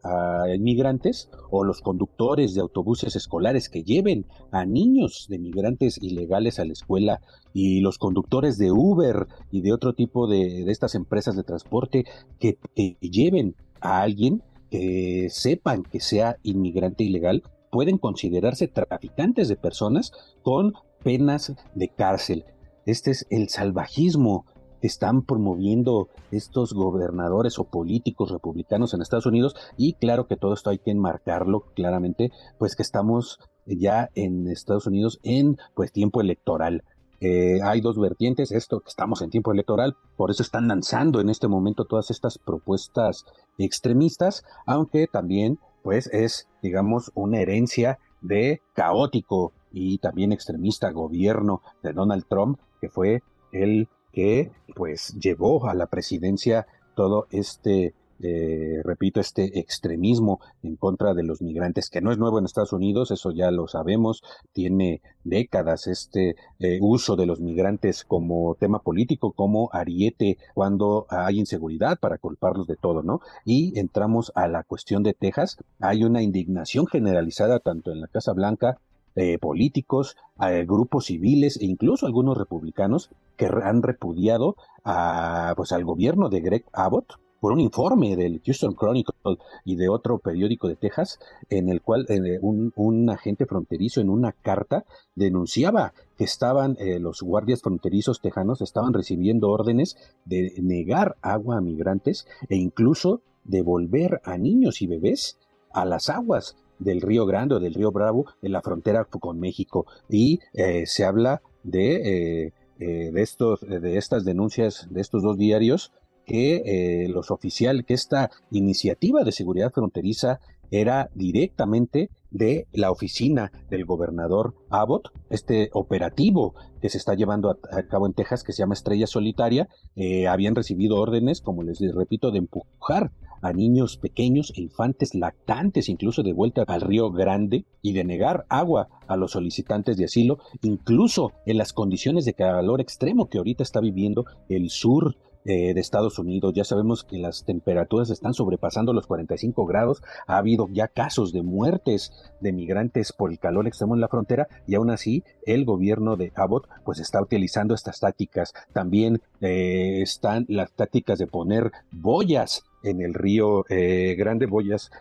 inmigrantes 0.56 1.30
o 1.52 1.64
los 1.64 1.82
conductores 1.82 2.54
de 2.54 2.62
autobuses 2.62 3.16
escolares 3.16 3.70
que 3.70 3.84
lleven 3.84 4.26
a 4.52 4.66
niños 4.66 5.28
de 5.30 5.40
migrantes 5.40 5.98
ilegales 6.02 6.60
a 6.60 6.66
la 6.66 6.74
escuela 6.74 7.22
y 7.54 7.82
los 7.82 7.98
conductores 7.98 8.58
de 8.58 8.72
Uber 8.72 9.28
y 9.52 9.62
de 9.62 9.74
otro 9.74 9.94
tipo 9.94 10.28
de, 10.28 10.64
de 10.64 10.72
estas 10.72 10.96
empresas 10.96 11.36
de 11.36 11.44
transporte 11.44 12.06
que 12.40 12.58
lleven 13.02 13.56
a 13.82 14.02
alguien 14.02 14.44
que 14.70 15.28
sepan 15.30 15.84
que 15.84 16.00
sea 16.00 16.38
inmigrante 16.44 17.04
ilegal 17.04 17.44
pueden 17.72 17.98
considerarse 17.98 18.68
traficantes 18.68 19.48
de 19.48 19.56
personas 19.56 20.12
con 20.42 20.74
penas 21.04 21.54
de 21.76 21.90
cárcel. 21.90 22.46
Este 22.86 23.12
es 23.12 23.28
el 23.30 23.50
salvajismo 23.50 24.46
están 24.88 25.24
promoviendo 25.24 26.10
estos 26.32 26.74
gobernadores 26.74 27.60
o 27.60 27.66
políticos 27.66 28.32
republicanos 28.32 28.94
en 28.94 29.02
Estados 29.02 29.26
Unidos 29.26 29.56
y 29.78 29.94
claro 29.94 30.28
que 30.28 30.38
todo 30.38 30.54
esto 30.54 30.70
hay 30.70 30.80
que 30.80 30.92
enmarcarlo 30.92 31.62
claramente, 31.76 32.32
pues 32.58 32.76
que 32.76 32.84
estamos 32.84 33.40
ya 33.66 34.10
en 34.16 34.48
Estados 34.48 34.88
Unidos 34.88 35.20
en 35.24 35.58
pues 35.76 35.92
tiempo 35.92 36.22
electoral. 36.22 36.84
Eh, 37.22 37.60
hay 37.62 37.82
dos 37.82 38.00
vertientes, 38.00 38.52
esto 38.52 38.80
que 38.80 38.88
estamos 38.88 39.22
en 39.22 39.30
tiempo 39.30 39.52
electoral, 39.52 39.98
por 40.16 40.32
eso 40.32 40.42
están 40.42 40.70
lanzando 40.70 41.20
en 41.20 41.30
este 41.30 41.50
momento 41.50 41.84
todas 41.84 42.12
estas 42.12 42.38
propuestas 42.38 43.26
extremistas, 43.58 44.44
aunque 44.66 45.08
también 45.08 45.60
pues 45.84 46.08
es 46.14 46.48
digamos 46.62 47.12
una 47.16 47.40
herencia 47.40 48.00
de 48.22 48.62
caótico 48.74 49.52
y 49.72 49.98
también 49.98 50.32
extremista 50.32 50.92
gobierno 50.92 51.62
de 51.84 51.94
Donald 51.94 52.26
Trump, 52.28 52.60
que 52.80 52.90
fue 52.90 53.22
el 53.52 53.88
que 54.20 54.52
pues 54.76 55.16
llevó 55.18 55.70
a 55.70 55.74
la 55.74 55.86
presidencia 55.86 56.68
todo 56.94 57.28
este 57.32 57.94
eh, 58.22 58.82
repito, 58.84 59.22
este 59.22 59.60
extremismo 59.60 60.42
en 60.62 60.76
contra 60.76 61.14
de 61.14 61.24
los 61.24 61.42
migrantes, 61.42 61.90
que 61.90 62.02
no 62.02 62.12
es 62.12 62.18
nuevo 62.18 62.38
en 62.38 62.44
Estados 62.44 62.74
Unidos, 62.74 63.12
eso 63.12 63.32
ya 63.32 63.50
lo 63.50 63.70
sabemos, 63.70 64.22
tiene 64.52 65.02
décadas 65.24 65.88
este 65.88 66.36
eh, 66.60 66.80
uso 66.82 67.16
de 67.16 67.26
los 67.26 67.40
migrantes 67.40 68.04
como 68.04 68.56
tema 68.56 68.80
político, 68.80 69.32
como 69.32 69.70
ariete 69.72 70.38
cuando 70.54 71.06
hay 71.10 71.40
inseguridad 71.40 71.98
para 71.98 72.18
culparlos 72.18 72.68
de 72.68 72.76
todo, 72.76 73.02
¿no? 73.02 73.22
Y 73.46 73.80
entramos 73.80 74.34
a 74.36 74.50
la 74.50 74.64
cuestión 74.64 75.02
de 75.02 75.14
Texas, 75.14 75.56
hay 75.80 76.04
una 76.04 76.22
indignación 76.22 76.88
generalizada 76.88 77.60
tanto 77.60 77.94
en 77.94 78.02
la 78.02 78.08
Casa 78.08 78.34
Blanca 78.34 78.82
eh, 79.16 79.38
políticos, 79.38 80.18
grupos 80.66 81.06
civiles 81.06 81.58
e 81.62 81.66
incluso 81.66 82.06
algunos 82.06 82.38
republicanos 82.38 83.10
que 83.40 83.46
han 83.46 83.82
repudiado 83.82 84.58
a, 84.84 85.54
pues, 85.56 85.72
al 85.72 85.86
gobierno 85.86 86.28
de 86.28 86.42
Greg 86.42 86.66
Abbott 86.74 87.14
por 87.40 87.54
un 87.54 87.62
informe 87.62 88.18
del 88.18 88.42
Houston 88.46 88.76
Chronicle 88.76 89.16
y 89.64 89.78
de 89.78 89.88
otro 89.88 90.20
periódico 90.20 90.68
de 90.68 90.76
Texas, 90.76 91.20
en 91.50 91.70
el 91.70 91.82
cual 91.82 92.06
eh, 92.10 92.38
un, 92.42 93.10
agente 93.10 93.46
fronterizo 93.46 94.02
en 94.02 94.10
una 94.10 94.34
carta 94.34 94.84
denunciaba 95.16 95.94
que 96.18 96.26
estaban 96.26 96.76
eh, 96.80 97.00
los 97.00 97.22
guardias 97.22 97.62
fronterizos 97.62 98.20
tejanos 98.20 98.62
estaban 98.62 98.94
recibiendo 98.94 99.50
órdenes 99.50 99.96
de 100.26 100.54
negar 100.62 101.16
agua 101.22 101.58
a 101.58 101.62
migrantes 101.62 102.28
e 102.50 102.58
incluso 102.58 103.22
devolver 103.46 104.20
a 104.26 104.38
niños 104.38 104.82
y 104.82 104.88
bebés 104.88 105.40
a 105.72 105.86
las 105.86 106.10
aguas 106.10 106.58
del 106.78 107.00
Río 107.00 107.26
Grande 107.26 107.56
o 107.56 107.60
del 107.62 107.74
Río 107.74 107.94
Bravo 107.94 108.26
en 108.42 108.52
la 108.52 108.62
frontera 108.62 109.06
con 109.06 109.40
México. 109.40 109.86
Y 110.10 110.42
eh, 110.54 110.86
se 110.86 111.06
habla 111.06 111.42
de 111.64 112.52
de 112.80 113.22
estos 113.22 113.60
de 113.62 113.98
estas 113.98 114.24
denuncias 114.24 114.88
de 114.90 115.02
estos 115.02 115.22
dos 115.22 115.38
diarios 115.38 115.92
que 116.30 116.62
eh, 116.64 117.10
los 117.10 117.32
oficiales, 117.32 117.86
que 117.86 117.96
esta 117.96 118.30
iniciativa 118.52 119.24
de 119.24 119.32
seguridad 119.32 119.72
fronteriza 119.74 120.40
era 120.70 121.10
directamente 121.16 122.12
de 122.30 122.68
la 122.72 122.92
oficina 122.92 123.52
del 123.72 123.84
gobernador 123.86 124.54
Abbott, 124.70 125.12
este 125.32 125.72
operativo 125.74 126.54
que 126.84 126.90
se 126.90 127.00
está 127.00 127.16
llevando 127.16 127.50
a, 127.50 127.84
cabo 127.88 128.06
en 128.06 128.14
Texas, 128.14 128.44
que 128.44 128.54
se 128.54 128.60
llama 128.60 128.76
Estrella 128.76 129.08
Solitaria, 129.08 129.68
eh, 129.96 130.28
habían 130.28 130.54
recibido 130.54 130.98
órdenes, 130.98 131.42
como 131.42 131.64
les 131.64 131.80
repito, 131.96 132.30
de 132.30 132.38
empujar 132.38 133.12
a 133.42 133.54
niños 133.54 133.98
pequeños 133.98 134.54
e 134.56 134.62
infantes 134.62 135.16
lactantes, 135.16 135.90
incluso 135.90 136.24
de 136.24 136.34
vuelta 136.34 136.64
al 136.68 136.82
Río 136.82 137.12
Grande, 137.12 137.66
y 137.82 137.94
de 137.94 138.04
negar 138.04 138.46
agua 138.50 138.90
a 139.08 139.16
los 139.16 139.32
solicitantes 139.32 139.98
de 139.98 140.06
asilo, 140.06 140.40
incluso 140.62 141.32
en 141.46 141.58
las 141.58 141.74
condiciones 141.74 142.26
de 142.26 142.34
calor 142.34 142.82
extremo 142.82 143.30
que 143.30 143.38
ahorita 143.38 143.64
está 143.64 143.80
viviendo 143.80 144.26
el 144.50 144.70
sur 144.70 145.16
eh, 145.46 145.74
de 145.74 145.80
Estados 145.80 146.20
Unidos. 146.20 146.54
Ya 146.54 146.66
sabemos 146.66 147.06
que 147.06 147.18
las 147.18 147.46
temperaturas 147.46 148.10
están 148.10 148.34
sobrepasando 148.34 148.92
los 148.92 149.08
45 149.08 149.66
grados. 149.66 150.04
Ha 150.28 150.38
habido 150.38 150.68
ya 150.70 150.90
casos 150.90 151.32
de 151.32 151.44
muertes 151.44 152.12
de 152.42 152.52
migrantes 152.52 153.14
por 153.14 153.32
el 153.32 153.40
calor 153.40 153.66
extremo 153.66 153.96
en 153.96 154.02
la 154.02 154.10
frontera 154.10 154.50
y 154.68 154.76
aún 154.76 154.92
así 154.92 155.24
el 155.46 155.64
gobierno 155.64 156.18
de 156.18 156.34
Abbott 156.36 156.68
pues 156.84 157.00
está 157.00 157.22
utilizando 157.22 157.74
estas 157.74 158.02
tácticas. 158.02 158.54
También 158.74 159.22
eh, 159.40 160.02
están 160.02 160.46
las 160.50 160.74
tácticas 160.74 161.18
de 161.18 161.28
poner 161.28 161.72
boyas 161.90 162.66
en 162.84 163.02
el 163.02 163.14
río 163.14 163.66
eh, 163.70 164.16
Grande, 164.18 164.46
boyas 164.46 164.92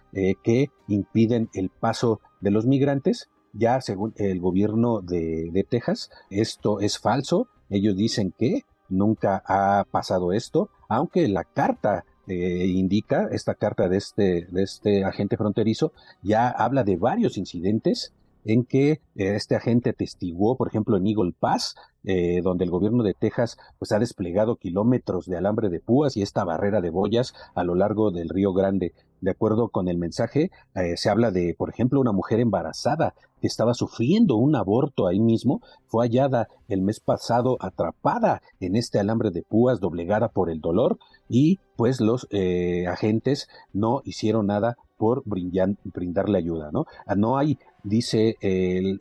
que 0.42 0.70
impiden 0.88 1.48
el 1.54 1.70
paso 1.70 2.20
de 2.40 2.50
los 2.50 2.66
migrantes. 2.66 3.28
Ya 3.52 3.80
según 3.80 4.12
el 4.16 4.40
gobierno 4.40 5.00
de, 5.00 5.50
de 5.52 5.64
Texas, 5.64 6.10
esto 6.30 6.80
es 6.80 6.98
falso. 6.98 7.48
Ellos 7.70 7.96
dicen 7.96 8.32
que 8.36 8.64
nunca 8.88 9.42
ha 9.46 9.84
pasado 9.90 10.32
esto, 10.32 10.70
aunque 10.88 11.28
la 11.28 11.44
carta 11.44 12.04
eh, 12.26 12.66
indica, 12.66 13.28
esta 13.32 13.54
carta 13.54 13.88
de 13.88 13.96
este, 13.96 14.46
de 14.50 14.62
este 14.62 15.04
agente 15.04 15.38
fronterizo, 15.38 15.92
ya 16.22 16.48
habla 16.48 16.84
de 16.84 16.96
varios 16.96 17.38
incidentes 17.38 18.12
en 18.44 18.64
que 18.64 18.90
eh, 18.90 18.98
este 19.16 19.56
agente 19.56 19.94
testiguó, 19.94 20.56
por 20.56 20.68
ejemplo, 20.68 20.96
en 20.96 21.06
Eagle 21.06 21.32
Pass, 21.38 21.74
eh, 22.10 22.40
donde 22.42 22.64
el 22.64 22.70
gobierno 22.70 23.02
de 23.02 23.12
Texas 23.12 23.58
pues, 23.78 23.92
ha 23.92 23.98
desplegado 23.98 24.56
kilómetros 24.56 25.26
de 25.26 25.36
alambre 25.36 25.68
de 25.68 25.78
púas 25.78 26.16
y 26.16 26.22
esta 26.22 26.42
barrera 26.42 26.80
de 26.80 26.88
boyas 26.88 27.34
a 27.54 27.64
lo 27.64 27.74
largo 27.74 28.10
del 28.10 28.30
Río 28.30 28.54
Grande. 28.54 28.94
De 29.20 29.30
acuerdo 29.30 29.68
con 29.68 29.88
el 29.88 29.98
mensaje, 29.98 30.50
eh, 30.74 30.96
se 30.96 31.10
habla 31.10 31.30
de, 31.30 31.54
por 31.58 31.68
ejemplo, 31.68 32.00
una 32.00 32.12
mujer 32.12 32.40
embarazada 32.40 33.12
que 33.42 33.46
estaba 33.46 33.74
sufriendo 33.74 34.36
un 34.36 34.56
aborto 34.56 35.06
ahí 35.06 35.20
mismo, 35.20 35.60
fue 35.86 36.06
hallada 36.06 36.48
el 36.68 36.80
mes 36.80 36.98
pasado 36.98 37.58
atrapada 37.60 38.40
en 38.58 38.74
este 38.74 38.98
alambre 38.98 39.30
de 39.30 39.42
púas, 39.42 39.78
doblegada 39.78 40.28
por 40.28 40.48
el 40.48 40.62
dolor, 40.62 40.98
y 41.28 41.58
pues 41.76 42.00
los 42.00 42.26
agentes 42.86 43.48
no 43.74 44.00
hicieron 44.04 44.46
nada 44.46 44.78
por 44.96 45.22
brindarle 45.24 46.38
ayuda, 46.38 46.70
¿no? 46.72 46.86
Ah, 47.06 47.14
no 47.14 47.38
hay 47.38 47.58
dice 47.82 48.36
eh, 48.40 48.98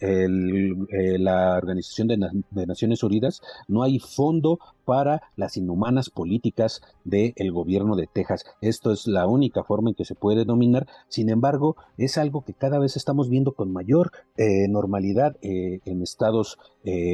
la 1.20 1.58
Organización 1.58 2.08
de, 2.08 2.66
Naciones 2.66 3.04
Unidas, 3.04 3.42
no 3.68 3.84
hay 3.84 4.00
fondo 4.00 4.60
para 4.86 5.22
las 5.36 5.58
inhumanas 5.58 6.10
políticas 6.10 6.82
del 7.04 7.52
gobierno 7.52 7.96
de 7.96 8.08
Texas. 8.08 8.46
Esto 8.62 8.92
es 8.92 9.08
la 9.08 9.28
única 9.28 9.64
forma 9.64 9.90
en 9.90 9.96
que 9.96 10.06
se 10.06 10.16
puede 10.16 10.46
dominar. 10.46 10.88
Sin 11.10 11.30
embargo, 11.30 11.76
es 11.98 12.18
algo 12.18 12.46
que 12.46 12.54
cada 12.54 12.80
vez 12.80 12.96
estamos 12.96 13.30
viendo 13.30 13.54
con 13.54 13.72
mayor 13.72 14.12
eh, 14.38 14.68
normalidad 14.70 15.36
eh, 15.42 15.80
en 15.86 16.02
Estados 16.02 16.58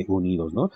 Unidos, 0.07 0.53
¿no? 0.53 0.69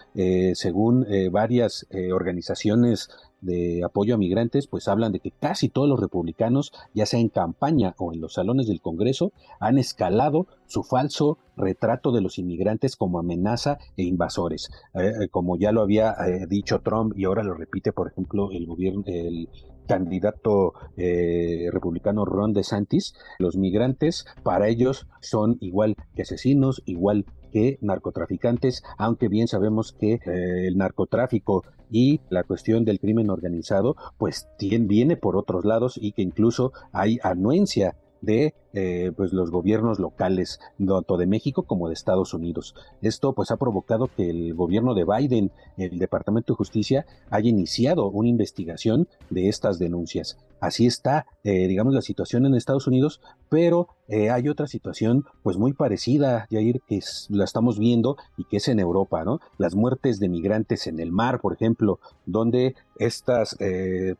según 0.55 1.05
varias 1.31 1.85
organizaciones 2.11 3.09
de 3.41 3.83
apoyo 3.83 4.15
a 4.15 4.17
migrantes, 4.17 4.67
pues 4.67 4.87
hablan 4.87 5.11
de 5.11 5.19
que 5.19 5.31
casi 5.31 5.69
todos 5.69 5.87
los 5.87 5.99
republicanos, 5.99 6.71
ya 6.93 7.05
sea 7.05 7.19
en 7.19 7.29
campaña 7.29 7.93
o 7.97 8.13
en 8.13 8.21
los 8.21 8.33
salones 8.33 8.67
del 8.67 8.81
Congreso, 8.81 9.31
han 9.59 9.77
escalado 9.77 10.47
su 10.65 10.83
falso 10.83 11.37
retrato 11.55 12.11
de 12.11 12.21
los 12.21 12.37
inmigrantes 12.37 12.95
como 12.95 13.19
amenaza 13.19 13.77
e 13.95 14.03
invasores. 14.03 14.69
Eh, 14.93 15.11
eh, 15.21 15.27
como 15.29 15.57
ya 15.57 15.71
lo 15.71 15.81
había 15.81 16.13
eh, 16.27 16.45
dicho 16.47 16.79
Trump 16.81 17.13
y 17.17 17.25
ahora 17.25 17.43
lo 17.43 17.53
repite, 17.53 17.91
por 17.91 18.07
ejemplo, 18.07 18.51
el 18.51 18.65
gobierno, 18.65 19.03
el 19.05 19.49
candidato 19.87 20.73
republicano 20.97 22.25
Ron 22.25 22.51
DeSantis, 22.51 23.13
los 23.39 23.55
migrantes 23.55 24.25
para 24.43 24.67
ellos 24.67 25.07
son 25.21 25.55
igual 25.61 25.95
que 26.13 26.23
asesinos, 26.23 26.83
igual 26.85 27.23
que 27.53 27.77
narcotraficantes, 27.79 28.83
aunque 28.97 29.29
bien 29.29 29.47
sabemos 29.47 29.93
que 29.93 30.19
el 30.25 30.75
narcotráfico 30.75 31.63
y 31.91 32.21
la 32.29 32.43
cuestión 32.43 32.85
del 32.85 32.99
crimen 32.99 33.29
organizado 33.29 33.95
pues 34.17 34.47
viene 34.59 35.17
por 35.17 35.37
otros 35.37 35.65
lados 35.65 35.97
y 36.01 36.11
que 36.11 36.21
incluso 36.21 36.73
hay 36.91 37.19
anuencia 37.23 37.95
de 38.21 38.53
eh, 38.73 39.11
pues 39.15 39.33
los 39.33 39.51
gobiernos 39.51 39.99
locales 39.99 40.59
tanto 40.77 41.17
de 41.17 41.27
México 41.27 41.63
como 41.63 41.87
de 41.87 41.93
Estados 41.93 42.33
Unidos. 42.33 42.75
Esto 43.01 43.33
pues 43.33 43.51
ha 43.51 43.57
provocado 43.57 44.09
que 44.15 44.29
el 44.29 44.53
gobierno 44.53 44.93
de 44.93 45.05
Biden, 45.05 45.51
el 45.77 45.99
Departamento 45.99 46.53
de 46.53 46.57
Justicia, 46.57 47.05
haya 47.29 47.49
iniciado 47.49 48.09
una 48.09 48.29
investigación 48.29 49.07
de 49.29 49.49
estas 49.49 49.79
denuncias. 49.79 50.37
Así 50.59 50.85
está, 50.85 51.25
eh, 51.43 51.67
digamos, 51.67 51.93
la 51.93 52.01
situación 52.01 52.45
en 52.45 52.55
Estados 52.55 52.87
Unidos, 52.87 53.21
pero 53.49 53.87
eh, 54.07 54.29
hay 54.29 54.49
otra 54.49 54.67
situación 54.67 55.25
pues 55.43 55.57
muy 55.57 55.73
parecida, 55.73 56.47
Jair, 56.49 56.81
que 56.87 56.99
la 57.29 57.43
estamos 57.43 57.79
viendo 57.79 58.17
y 58.37 58.45
que 58.45 58.57
es 58.57 58.67
en 58.67 58.79
Europa, 58.79 59.23
¿no? 59.23 59.39
Las 59.57 59.75
muertes 59.75 60.19
de 60.19 60.29
migrantes 60.29 60.87
en 60.87 60.99
el 60.99 61.11
mar, 61.11 61.39
por 61.39 61.53
ejemplo, 61.53 61.99
donde 62.25 62.75
estas 62.99 63.55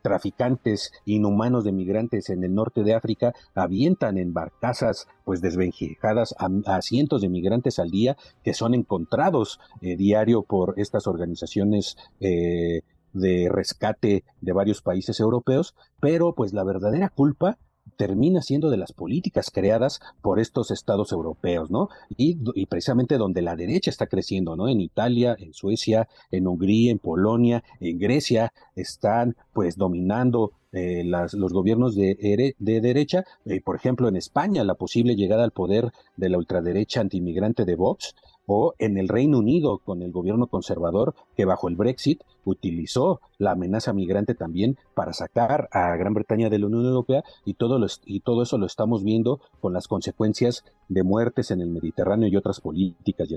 traficantes 0.02 0.92
inhumanos 1.04 1.64
de 1.64 1.72
migrantes 1.72 2.30
en 2.30 2.44
el 2.44 2.54
norte 2.54 2.84
de 2.84 2.94
África 2.94 3.34
avientan 3.54 4.18
en 4.18 4.32
casas 4.60 5.08
pues 5.24 5.40
desvenjadas 5.40 6.34
a, 6.38 6.82
cientos 6.82 7.22
de 7.22 7.28
migrantes 7.28 7.78
al 7.78 7.90
día 7.90 8.16
que 8.44 8.54
son 8.54 8.74
encontrados 8.74 9.60
eh, 9.80 9.96
diario 9.96 10.42
por 10.42 10.74
estas 10.76 11.06
organizaciones 11.06 11.96
eh, 12.20 12.82
de 13.12 13.48
rescate 13.50 14.24
de 14.40 14.52
varios 14.52 14.82
países 14.82 15.20
europeos, 15.20 15.74
pero 16.00 16.34
pues 16.34 16.52
la 16.52 16.64
verdadera 16.64 17.08
culpa 17.08 17.58
termina 17.96 18.42
siendo 18.42 18.70
de 18.70 18.76
las 18.76 18.92
políticas 18.92 19.50
creadas 19.50 20.00
por 20.20 20.40
estos 20.40 20.70
estados 20.70 21.12
europeos, 21.12 21.70
¿no? 21.70 21.88
Y, 22.16 22.38
y, 22.54 22.66
precisamente 22.66 23.16
donde 23.18 23.42
la 23.42 23.56
derecha 23.56 23.90
está 23.90 24.06
creciendo, 24.06 24.56
¿no? 24.56 24.68
En 24.68 24.80
Italia, 24.80 25.36
en 25.38 25.52
Suecia, 25.54 26.08
en 26.30 26.46
Hungría, 26.46 26.92
en 26.92 26.98
Polonia, 26.98 27.64
en 27.80 27.98
Grecia, 27.98 28.52
están 28.74 29.36
pues 29.52 29.76
dominando 29.76 30.52
eh, 30.72 31.02
los 31.04 31.52
gobiernos 31.52 31.96
de, 31.96 32.54
de 32.58 32.80
derecha, 32.80 33.24
eh, 33.46 33.60
por 33.62 33.76
ejemplo 33.76 34.08
en 34.08 34.16
España, 34.16 34.64
la 34.64 34.74
posible 34.74 35.16
llegada 35.16 35.44
al 35.44 35.52
poder 35.52 35.92
de 36.16 36.28
la 36.28 36.38
ultraderecha 36.38 37.00
antimigrante 37.00 37.64
de 37.64 37.74
Vox, 37.74 38.14
o 38.48 38.74
en 38.78 38.96
el 38.96 39.08
Reino 39.08 39.38
Unido 39.38 39.78
con 39.78 40.02
el 40.02 40.10
gobierno 40.10 40.48
conservador 40.48 41.14
que 41.36 41.44
bajo 41.44 41.68
el 41.68 41.76
Brexit 41.76 42.22
utilizó 42.44 43.20
la 43.36 43.52
amenaza 43.52 43.92
migrante 43.92 44.34
también 44.34 44.78
para 44.94 45.12
sacar 45.12 45.68
a 45.70 45.94
Gran 45.96 46.14
Bretaña 46.14 46.48
de 46.48 46.58
la 46.58 46.66
Unión 46.66 46.86
Europea 46.86 47.22
y 47.44 47.54
todo, 47.54 47.78
y 48.06 48.20
todo 48.20 48.42
eso 48.42 48.56
lo 48.56 48.66
estamos 48.66 49.04
viendo 49.04 49.40
con 49.60 49.74
las 49.74 49.86
consecuencias 49.86 50.64
de 50.88 51.02
muertes 51.02 51.50
en 51.50 51.60
el 51.60 51.68
Mediterráneo 51.68 52.28
y 52.28 52.36
otras 52.36 52.60
políticas. 52.60 53.28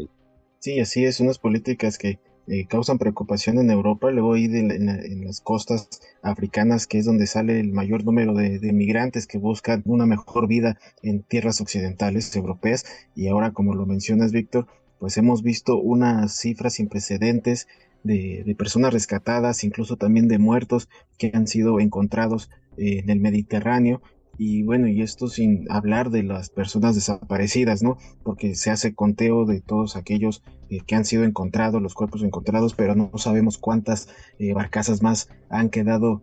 Sí, 0.60 0.80
así 0.80 1.04
es, 1.04 1.19
unas 1.19 1.39
políticas 1.39 1.97
que 1.97 2.19
eh, 2.47 2.65
causan 2.67 2.97
preocupación 2.97 3.60
en 3.60 3.69
Europa, 3.69 4.10
luego 4.12 4.34
ahí 4.34 4.45
en, 4.45 5.24
las 5.24 5.41
costas 5.41 5.89
africanas, 6.21 6.88
que 6.88 6.97
es 6.97 7.06
donde 7.06 7.28
sale 7.28 7.60
el 7.60 7.71
mayor 7.71 8.04
número 8.04 8.34
de, 8.34 8.60
migrantes 8.74 9.28
que 9.28 9.38
buscan 9.38 9.84
una 9.86 10.06
mejor 10.06 10.47
vida 10.47 10.78
en 11.04 11.24
tierras 11.24 11.62
occidentales 11.62 12.36
europeas. 12.36 12.86
Y 13.15 13.28
ahora, 13.28 13.52
como 13.52 13.76
lo 13.76 13.86
mencionas, 13.86 14.32
Víctor, 14.32 14.67
pues 15.01 15.17
hemos 15.17 15.41
visto 15.41 15.79
unas 15.79 16.37
cifras 16.37 16.75
sin 16.75 16.87
precedentes 16.87 17.67
de, 18.03 18.55
personas 18.55 18.93
rescatadas, 18.93 19.63
incluso 19.63 19.97
también 19.97 20.27
de 20.27 20.37
muertos 20.37 20.89
que 21.17 21.31
han 21.33 21.47
sido 21.47 21.79
encontrados 21.79 22.51
eh, 22.77 22.99
en 22.99 23.09
el 23.09 23.19
Mediterráneo 23.19 24.03
y 24.37 24.61
bueno, 24.61 24.87
y 24.87 25.01
esto 25.01 25.27
sin 25.27 25.65
hablar 25.71 26.11
de 26.11 26.21
las 26.21 26.51
personas 26.51 26.93
desaparecidas, 26.93 27.81
¿no? 27.81 27.97
Porque 28.21 28.53
se 28.53 28.69
hace 28.69 28.93
conteo 28.93 29.45
de 29.45 29.59
todos 29.59 29.95
aquellos 29.95 30.43
eh, 30.69 30.81
que 30.85 30.93
han 30.93 31.05
sido 31.05 31.23
encontrados, 31.23 31.81
los 31.81 31.95
cuerpos 31.95 32.21
encontrados, 32.21 32.75
pero 32.75 32.93
no 32.93 33.09
sabemos 33.15 33.57
cuántas 33.57 34.07
eh, 34.37 34.53
barcazas 34.53 35.01
más 35.01 35.29
han 35.49 35.69
quedado 35.69 36.21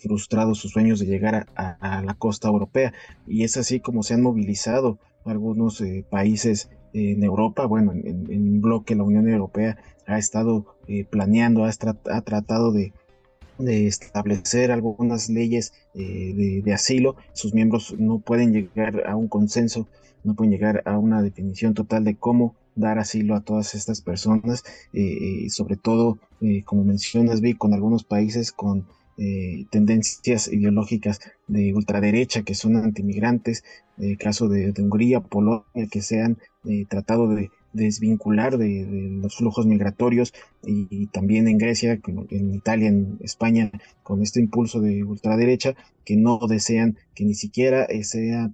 frustrados 0.00 0.58
sus 0.58 0.72
sueños 0.72 0.98
de 0.98 1.04
llegar 1.04 1.46
a, 1.54 2.02
la 2.02 2.14
costa 2.14 2.48
europea. 2.48 2.94
Y 3.26 3.44
es 3.44 3.58
así 3.58 3.80
como 3.80 4.02
se 4.02 4.14
han 4.14 4.22
movilizado 4.22 4.98
algunos 5.26 5.82
países 6.08 6.70
en 6.92 7.22
Europa, 7.22 7.66
bueno, 7.66 7.92
en, 7.92 8.26
un 8.28 8.60
bloque 8.60 8.94
la 8.94 9.04
Unión 9.04 9.28
Europea 9.28 9.78
ha 10.06 10.18
estado 10.18 10.76
planeando, 11.10 11.64
ha 11.64 12.20
tratado 12.22 12.72
de 12.72 12.92
de 13.58 13.86
establecer 13.86 14.70
algunas 14.70 15.28
leyes 15.28 15.72
eh, 15.94 16.62
de, 16.64 16.72
asilo, 16.72 17.16
sus 17.32 17.52
miembros 17.54 17.94
no 17.98 18.20
pueden 18.20 18.52
llegar 18.52 19.06
a 19.06 19.16
un 19.16 19.28
consenso, 19.28 19.88
no 20.24 20.34
pueden 20.34 20.52
llegar 20.52 20.82
a 20.86 20.98
una 20.98 21.22
definición 21.22 21.74
total 21.74 22.04
de 22.04 22.16
cómo 22.16 22.54
dar 22.76 22.98
asilo 22.98 23.34
a 23.34 23.40
todas 23.40 23.74
estas 23.74 24.00
personas, 24.00 24.62
eh, 24.92 25.44
eh, 25.44 25.50
sobre 25.50 25.76
todo, 25.76 26.18
como 26.64 26.84
mencionas, 26.84 27.40
vi 27.40 27.54
con 27.54 27.74
algunos 27.74 28.04
países 28.04 28.52
con 28.52 28.86
tendencias 29.70 30.46
ideológicas 30.46 31.20
de 31.48 31.74
ultraderecha 31.74 32.42
que 32.42 32.54
son 32.54 32.76
antimigrantes, 32.76 33.64
el 33.98 34.16
caso 34.16 34.48
de, 34.48 34.72
Hungría, 34.78 35.20
Polonia, 35.20 35.64
que 35.90 36.02
se 36.02 36.22
han 36.22 36.38
tratado 36.88 37.28
de 37.28 37.50
desvincular 37.72 38.58
de, 38.58 38.86
los 39.20 39.36
flujos 39.36 39.66
migratorios 39.66 40.32
y, 40.64 41.06
también 41.08 41.48
en 41.48 41.58
Grecia, 41.58 42.00
en 42.30 42.54
Italia, 42.54 42.88
en 42.88 43.18
España, 43.20 43.70
con 44.02 44.22
este 44.22 44.40
impulso 44.40 44.80
de 44.80 45.04
ultraderecha 45.04 45.74
que 46.04 46.16
no 46.16 46.38
desean 46.48 46.96
que 47.14 47.24
ni 47.24 47.34
siquiera 47.34 47.86
eh, 47.88 48.02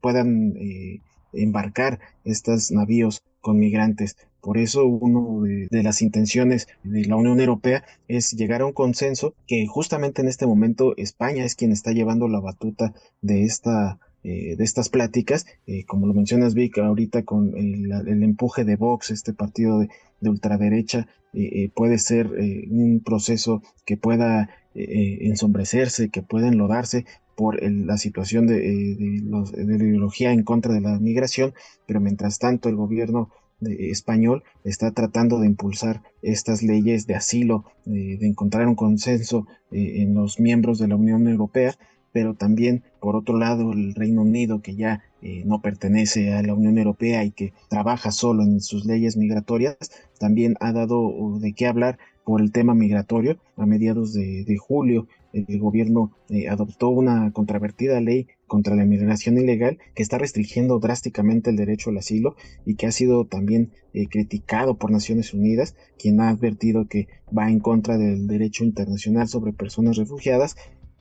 puedan 0.01 0.55
eh, 0.57 1.01
embarcar 1.33 2.01
estos 2.25 2.71
navíos 2.71 3.23
con 3.41 3.59
migrantes. 3.59 4.17
Por 4.45 4.59
eso 4.59 4.85
una 4.85 5.49
de, 5.71 5.83
las 5.83 6.03
intenciones 6.03 6.69
de 6.83 7.07
la 7.07 7.17
Unión 7.17 7.41
Europea 7.41 7.83
es 8.09 8.33
llegar 8.33 8.61
a 8.61 8.67
un 8.67 8.75
consenso 8.75 9.35
que 9.47 9.67
justamente 9.67 10.21
en 10.21 10.29
este 10.29 10.47
momento 10.47 10.95
España 10.99 11.47
es 11.47 11.55
quien 11.55 11.73
está 11.73 11.93
llevando 11.93 12.29
la 12.29 12.41
batuta 12.41 12.93
de 13.23 13.45
esta 13.45 13.99
eh, 14.23 14.57
de 14.57 14.65
estas 14.65 14.91
pláticas, 14.91 15.47
eh, 15.67 15.85
como 15.85 16.07
lo 16.07 16.15
mencionas 16.15 16.55
Vic, 16.55 16.79
ahorita 16.79 17.25
con 17.25 17.55
el, 17.57 18.23
empuje 18.23 18.65
de 18.65 18.77
Vox, 18.77 19.11
este 19.11 19.33
partido 19.35 19.79
de, 19.79 19.89
ultraderecha, 20.23 21.09
eh, 21.35 21.69
puede 21.75 21.99
ser 21.99 22.31
un 22.71 23.03
proceso 23.05 23.63
que 23.85 23.99
pueda 23.99 24.49
ensombrecerse, 24.75 26.09
que 26.09 26.23
pueda 26.23 26.49
enlodarse 26.49 27.05
por 27.37 27.63
la 27.63 27.99
situación 27.99 28.47
de, 28.47 29.21
la 29.27 29.75
ideología 29.77 30.33
en 30.33 30.43
contra 30.43 30.73
de 30.73 30.81
la 30.81 30.99
migración, 30.99 31.53
pero 31.87 32.01
mientras 32.01 32.39
tanto 32.39 32.71
el 32.71 32.77
gobierno 32.77 33.31
español 33.67 34.43
está 34.65 34.91
tratando 34.93 35.41
de 35.41 35.47
impulsar 35.47 36.03
estas 36.23 36.63
leyes 36.63 37.07
de 37.07 37.15
asilo, 37.15 37.65
de 37.85 38.27
encontrar 38.27 38.67
un 38.67 38.75
consenso 38.75 39.47
en 39.71 40.15
los 40.15 40.41
miembros 40.41 40.79
de 40.79 40.89
la 40.89 40.97
Unión 40.97 41.29
Europea 41.29 41.77
pero 42.15 42.35
también, 42.35 42.85
por 43.01 43.17
otro 43.17 43.37
lado, 43.37 43.73
el 43.73 43.93
Reino 43.93 44.23
Unido, 44.23 44.63
que 44.63 44.77
ya 44.77 45.03
eh, 45.21 45.43
no 45.45 45.61
pertenece 45.61 46.33
a 46.33 46.43
la 46.43 46.55
Unión 46.55 46.79
Europea 46.79 47.25
y 47.25 47.33
que 47.33 47.53
trabaja 47.69 48.13
solo 48.13 48.45
en 48.45 48.61
sus 48.61 48.85
leyes 48.85 49.17
migratorias, 49.17 49.77
también 50.21 50.55
ha 50.61 50.73
dado 50.73 51.41
de 51.41 51.53
qué 51.55 51.67
hablar 51.67 51.99
por 52.25 52.41
el 52.41 52.53
tema 52.53 52.73
migratorio. 52.73 53.37
A 53.57 53.67
mediados 53.67 54.15
de, 54.15 54.57
julio, 54.57 55.09
el 55.35 55.59
gobierno 55.59 56.13
eh, 56.31 56.49
adoptó 56.49 56.89
una 56.89 57.33
controvertida 57.33 58.01
ley 58.01 58.29
contra 58.47 58.77
la 58.77 58.85
migración 58.85 59.37
ilegal 59.37 59.79
que 59.95 60.03
está 60.03 60.17
restringiendo 60.17 60.79
drásticamente 60.79 61.51
el 61.51 61.57
derecho 61.57 61.91
al 61.91 61.99
asilo 61.99 62.37
y 62.65 62.77
que 62.77 62.87
ha 62.87 62.93
sido 62.93 63.27
también 63.27 63.73
eh, 63.93 64.07
criticado 64.07 64.79
por 64.79 64.91
Naciones 64.91 65.35
Unidas, 65.35 65.77
quien 65.99 66.21
ha 66.21 66.29
advertido 66.29 66.87
que 66.89 67.09
va 67.37 67.51
en 67.51 67.59
contra 67.59 67.99
del 67.99 68.27
derecho 68.29 68.65
internacional 68.65 69.29
sobre 69.29 69.53
personas 69.53 69.97
refugiadas. 69.97 70.57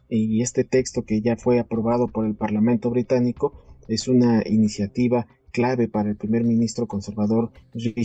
Y 0.10 0.42
este 0.42 0.64
texto 0.64 1.04
que 1.04 1.22
ya 1.22 1.38
fue 1.38 1.60
aprobado 1.60 2.08
por 2.08 2.26
el 2.26 2.36
Parlamento 2.36 2.90
británico 2.90 3.54
es 3.88 4.08
una 4.08 4.44
iniciativa 4.46 5.28
clave 5.52 5.88
para 5.88 6.10
el 6.10 6.18
primer 6.18 6.44
ministro 6.44 6.88
conservador 6.88 7.52
Rishi 7.74 8.04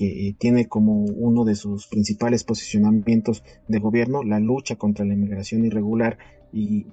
que 0.00 0.28
eh, 0.28 0.34
tiene 0.38 0.66
como 0.66 1.04
uno 1.04 1.44
de 1.44 1.54
sus 1.54 1.86
principales 1.86 2.42
posicionamientos 2.42 3.44
de 3.68 3.78
gobierno 3.80 4.22
la 4.22 4.40
lucha 4.40 4.76
contra 4.76 5.04
la 5.04 5.12
inmigración 5.12 5.66
irregular 5.66 6.16
y, 6.54 6.86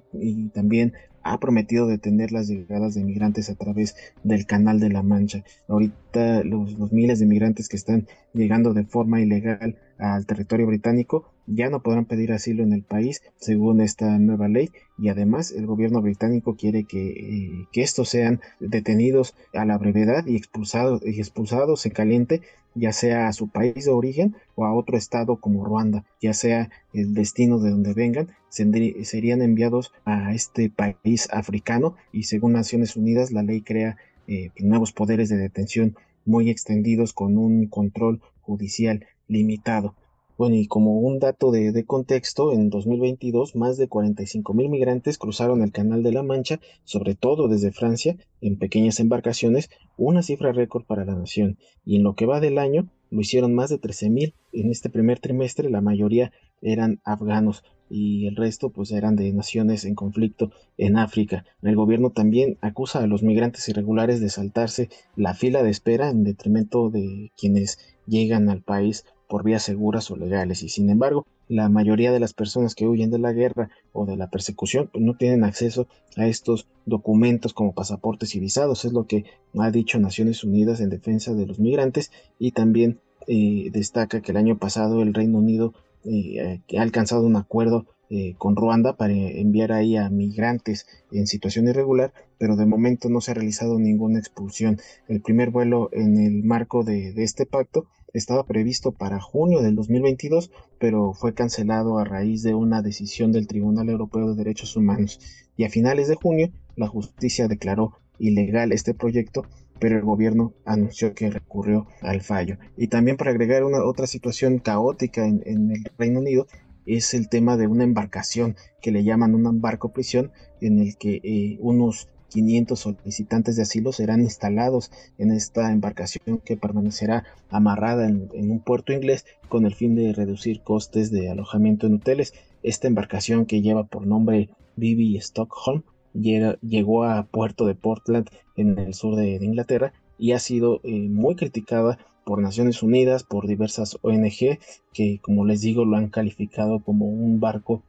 también 0.50 0.92
ha 1.22 1.40
prometido 1.40 1.86
detener 1.86 2.32
las 2.32 2.48
llegadas 2.48 2.94
de 2.94 3.04
migrantes 3.04 3.48
a 3.48 3.54
través 3.54 3.96
del 4.24 4.44
Canal 4.44 4.78
de 4.78 4.90
la 4.90 5.02
Mancha. 5.02 5.42
Ahorita 5.68 6.44
los, 6.44 6.78
los 6.78 6.92
miles 6.92 7.18
de 7.18 7.24
migrantes 7.24 7.70
que 7.70 7.78
están 7.78 8.06
llegando 8.34 8.74
de 8.74 8.84
forma 8.84 9.22
ilegal 9.22 9.78
al 9.96 10.26
territorio 10.26 10.66
británico 10.66 11.32
ya 11.48 11.70
no 11.70 11.82
podrán 11.82 12.04
pedir 12.04 12.32
asilo 12.32 12.62
en 12.62 12.72
el 12.72 12.82
país 12.82 13.22
según 13.38 13.80
esta 13.80 14.18
nueva 14.18 14.48
ley 14.48 14.70
y 14.98 15.08
además 15.08 15.50
el 15.52 15.66
gobierno 15.66 16.02
británico 16.02 16.56
quiere 16.56 16.84
que, 16.84 17.08
eh, 17.08 17.66
que 17.72 17.82
estos 17.82 18.08
sean 18.08 18.40
detenidos 18.60 19.34
a 19.54 19.64
la 19.64 19.78
brevedad 19.78 20.26
y 20.26 20.36
expulsados, 20.36 21.02
y 21.04 21.18
expulsados 21.18 21.84
en 21.86 21.92
caliente 21.92 22.42
ya 22.74 22.92
sea 22.92 23.28
a 23.28 23.32
su 23.32 23.48
país 23.48 23.84
de 23.84 23.90
origen 23.90 24.36
o 24.54 24.64
a 24.64 24.74
otro 24.74 24.96
estado 24.96 25.36
como 25.36 25.64
Ruanda, 25.64 26.04
ya 26.20 26.32
sea 26.32 26.70
el 26.92 27.14
destino 27.14 27.58
de 27.58 27.70
donde 27.70 27.94
vengan, 27.94 28.28
serían 28.50 29.42
enviados 29.42 29.92
a 30.04 30.32
este 30.32 30.70
país 30.70 31.28
africano 31.32 31.96
y 32.12 32.24
según 32.24 32.52
Naciones 32.52 32.96
Unidas 32.96 33.32
la 33.32 33.42
ley 33.42 33.62
crea 33.62 33.96
eh, 34.26 34.50
nuevos 34.58 34.92
poderes 34.92 35.28
de 35.28 35.36
detención 35.36 35.96
muy 36.24 36.50
extendidos 36.50 37.12
con 37.12 37.38
un 37.38 37.66
control 37.66 38.20
judicial 38.42 39.06
limitado. 39.28 39.94
Bueno, 40.38 40.54
y 40.54 40.68
como 40.68 41.00
un 41.00 41.18
dato 41.18 41.50
de, 41.50 41.84
contexto, 41.84 42.52
en 42.52 42.70
2022 42.70 43.56
más 43.56 43.76
de 43.76 43.88
45 43.88 44.54
mil 44.54 44.68
migrantes 44.68 45.18
cruzaron 45.18 45.64
el 45.64 45.72
Canal 45.72 46.04
de 46.04 46.12
la 46.12 46.22
Mancha, 46.22 46.60
sobre 46.84 47.16
todo 47.16 47.48
desde 47.48 47.72
Francia, 47.72 48.16
en 48.40 48.56
pequeñas 48.56 49.00
embarcaciones, 49.00 49.68
una 49.96 50.22
cifra 50.22 50.52
récord 50.52 50.84
para 50.84 51.04
la 51.04 51.16
nación. 51.16 51.58
Y 51.84 51.96
en 51.96 52.04
lo 52.04 52.14
que 52.14 52.26
va 52.26 52.38
del 52.38 52.58
año, 52.58 52.88
lo 53.10 53.20
hicieron 53.20 53.52
más 53.52 53.68
de 53.70 53.78
13 53.78 54.10
mil. 54.10 54.34
En 54.52 54.70
este 54.70 54.90
primer 54.90 55.18
trimestre, 55.18 55.70
la 55.70 55.80
mayoría 55.80 56.30
eran 56.62 57.00
afganos 57.02 57.64
y 57.90 58.28
el 58.28 58.36
resto 58.36 58.70
pues 58.70 58.92
eran 58.92 59.16
de 59.16 59.32
naciones 59.32 59.84
en 59.86 59.96
conflicto 59.96 60.52
en 60.76 60.98
África. 60.98 61.46
El 61.62 61.74
gobierno 61.74 62.10
también 62.10 62.58
acusa 62.60 63.02
a 63.02 63.08
los 63.08 63.24
migrantes 63.24 63.68
irregulares 63.68 64.20
de 64.20 64.28
saltarse 64.28 64.88
la 65.16 65.34
fila 65.34 65.64
de 65.64 65.70
espera 65.70 66.10
en 66.10 66.22
detrimento 66.22 66.90
de 66.90 67.32
quienes 67.36 67.78
llegan 68.06 68.48
al 68.50 68.62
país 68.62 69.04
por 69.28 69.44
vías 69.44 69.62
seguras 69.62 70.10
o 70.10 70.16
legales 70.16 70.62
y 70.62 70.68
sin 70.68 70.90
embargo 70.90 71.26
la 71.48 71.68
mayoría 71.68 72.12
de 72.12 72.20
las 72.20 72.34
personas 72.34 72.74
que 72.74 72.86
huyen 72.86 73.10
de 73.10 73.18
la 73.18 73.32
guerra 73.32 73.70
o 73.92 74.06
de 74.06 74.16
la 74.16 74.30
persecución 74.30 74.88
pues, 74.92 75.04
no 75.04 75.16
tienen 75.16 75.44
acceso 75.44 75.86
a 76.16 76.26
estos 76.26 76.66
documentos 76.86 77.54
como 77.54 77.74
pasaportes 77.74 78.34
y 78.34 78.40
visados, 78.40 78.84
es 78.84 78.92
lo 78.92 79.06
que 79.06 79.24
ha 79.58 79.70
dicho 79.70 79.98
Naciones 79.98 80.44
Unidas 80.44 80.80
en 80.80 80.90
defensa 80.90 81.34
de 81.34 81.46
los 81.46 81.58
migrantes 81.58 82.10
y 82.38 82.52
también 82.52 83.00
eh, 83.26 83.70
destaca 83.72 84.20
que 84.20 84.32
el 84.32 84.38
año 84.38 84.58
pasado 84.58 85.02
el 85.02 85.14
Reino 85.14 85.38
Unido 85.38 85.74
eh, 86.04 86.60
ha 86.76 86.82
alcanzado 86.82 87.26
un 87.26 87.36
acuerdo 87.36 87.86
eh, 88.10 88.36
con 88.38 88.56
Ruanda 88.56 88.96
para 88.96 89.12
enviar 89.12 89.70
ahí 89.70 89.98
a 89.98 90.08
migrantes 90.08 90.86
en 91.12 91.26
situación 91.26 91.68
irregular, 91.68 92.14
pero 92.38 92.56
de 92.56 92.64
momento 92.64 93.10
no 93.10 93.20
se 93.20 93.32
ha 93.32 93.34
realizado 93.34 93.78
ninguna 93.78 94.18
expulsión. 94.18 94.80
El 95.08 95.20
primer 95.20 95.50
vuelo 95.50 95.90
en 95.92 96.16
el 96.16 96.42
marco 96.42 96.84
de, 96.84 97.12
este 97.22 97.44
pacto 97.44 97.86
estaba 98.12 98.44
previsto 98.44 98.92
para 98.92 99.20
junio 99.20 99.62
del 99.62 99.74
2022, 99.74 100.50
pero 100.78 101.12
fue 101.12 101.34
cancelado 101.34 101.98
a 101.98 102.04
raíz 102.04 102.42
de 102.42 102.54
una 102.54 102.82
decisión 102.82 103.32
del 103.32 103.46
Tribunal 103.46 103.88
Europeo 103.88 104.30
de 104.30 104.36
Derechos 104.36 104.76
Humanos. 104.76 105.20
Y 105.56 105.64
a 105.64 105.70
finales 105.70 106.08
de 106.08 106.16
junio, 106.16 106.50
la 106.76 106.88
justicia 106.88 107.48
declaró 107.48 107.94
ilegal 108.18 108.72
este 108.72 108.94
proyecto, 108.94 109.44
pero 109.78 109.96
el 109.96 110.02
gobierno 110.02 110.54
anunció 110.64 111.14
que 111.14 111.30
recurrió 111.30 111.86
al 112.00 112.20
fallo. 112.22 112.58
Y 112.76 112.88
también 112.88 113.16
para 113.16 113.30
agregar 113.30 113.64
una 113.64 113.84
otra 113.84 114.06
situación 114.06 114.58
caótica 114.58 115.26
en 115.26 115.42
el 115.46 115.84
Reino 115.96 116.20
Unido, 116.20 116.46
es 116.88 117.12
el 117.12 117.28
tema 117.28 117.56
de 117.56 117.66
una 117.66 117.84
embarcación 117.84 118.56
que 118.80 118.90
le 118.90 119.04
llaman 119.04 119.34
un 119.34 119.60
barco 119.60 119.92
prisión 119.92 120.32
en 120.60 120.78
el 120.78 120.96
que 120.96 121.20
eh, 121.22 121.58
unos 121.60 122.08
500 122.28 122.78
solicitantes 122.78 123.56
de 123.56 123.62
asilo 123.62 123.92
serán 123.92 124.20
instalados 124.20 124.90
en 125.18 125.32
esta 125.32 125.72
embarcación 125.72 126.38
que 126.44 126.56
permanecerá 126.56 127.24
amarrada 127.50 128.06
en, 128.06 128.28
un 128.32 128.60
puerto 128.60 128.92
inglés 128.92 129.24
con 129.48 129.66
el 129.66 129.74
fin 129.74 129.94
de 129.94 130.12
reducir 130.12 130.62
costes 130.62 131.10
de 131.10 131.30
alojamiento 131.30 131.86
en 131.86 131.94
hoteles. 131.94 132.34
Esta 132.62 132.88
embarcación 132.88 133.46
que 133.46 133.62
lleva 133.62 133.84
por 133.84 134.06
nombre 134.06 134.50
Bibi 134.76 135.16
Stockholm 135.16 135.82
llegó 136.12 137.04
a 137.04 137.24
puerto 137.24 137.66
de 137.66 137.74
Portland 137.74 138.28
en 138.56 138.78
el 138.78 138.94
sur 138.94 139.16
de, 139.16 139.36
Inglaterra 139.36 139.92
y 140.18 140.32
ha 140.32 140.38
sido 140.38 140.80
eh, 140.82 141.08
muy 141.08 141.36
criticada 141.36 141.98
por 142.24 142.42
Naciones 142.42 142.82
Unidas, 142.82 143.24
por 143.24 143.46
diversas 143.46 143.98
ONG 144.02 144.58
que, 144.92 145.18
como 145.22 145.46
les 145.46 145.62
digo, 145.62 145.84
lo 145.84 145.96
han 145.96 146.08
calificado 146.08 146.80
como 146.80 147.06
un 147.06 147.40
barco 147.40 147.82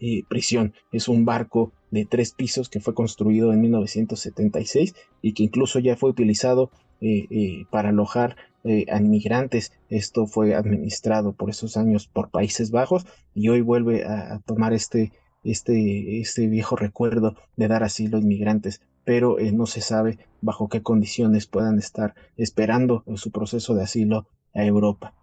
eh, 0.00 0.22
prisión. 0.28 0.72
Es 0.92 1.08
un 1.08 1.24
barco 1.24 1.72
de 1.96 2.04
tres 2.04 2.32
pisos 2.32 2.68
que 2.68 2.80
fue 2.80 2.94
construido 2.94 3.52
en 3.52 3.60
1976 3.62 4.94
y 5.22 5.32
que 5.32 5.42
incluso 5.42 5.78
ya 5.78 5.96
fue 5.96 6.10
utilizado 6.10 6.70
eh, 7.00 7.26
eh, 7.30 7.64
para 7.70 7.88
alojar 7.88 8.36
a 8.90 8.98
inmigrantes. 8.98 9.72
Esto 9.90 10.26
fue 10.26 10.56
administrado 10.56 11.32
por 11.32 11.50
esos 11.50 11.76
años 11.76 12.08
por 12.08 12.30
Países 12.30 12.72
Bajos 12.72 13.06
y 13.32 13.48
hoy 13.48 13.60
vuelve 13.60 14.04
a, 14.04 14.40
tomar 14.44 14.72
este, 14.72 15.12
este, 15.44 16.20
este 16.20 16.48
viejo 16.48 16.74
recuerdo 16.74 17.36
de 17.56 17.68
dar 17.68 17.84
asilo 17.84 18.18
a 18.18 18.20
inmigrantes 18.20 18.80
pero 19.04 19.36
no 19.52 19.66
se 19.66 19.82
sabe 19.82 20.18
bajo 20.40 20.68
qué 20.68 20.82
condiciones 20.82 21.46
puedan 21.46 21.78
estar 21.78 22.16
esperando 22.36 23.04
su 23.14 23.30
proceso 23.30 23.76
de 23.76 23.84
asilo 23.84 24.26
a 24.52 24.64
Europa. 24.64 25.14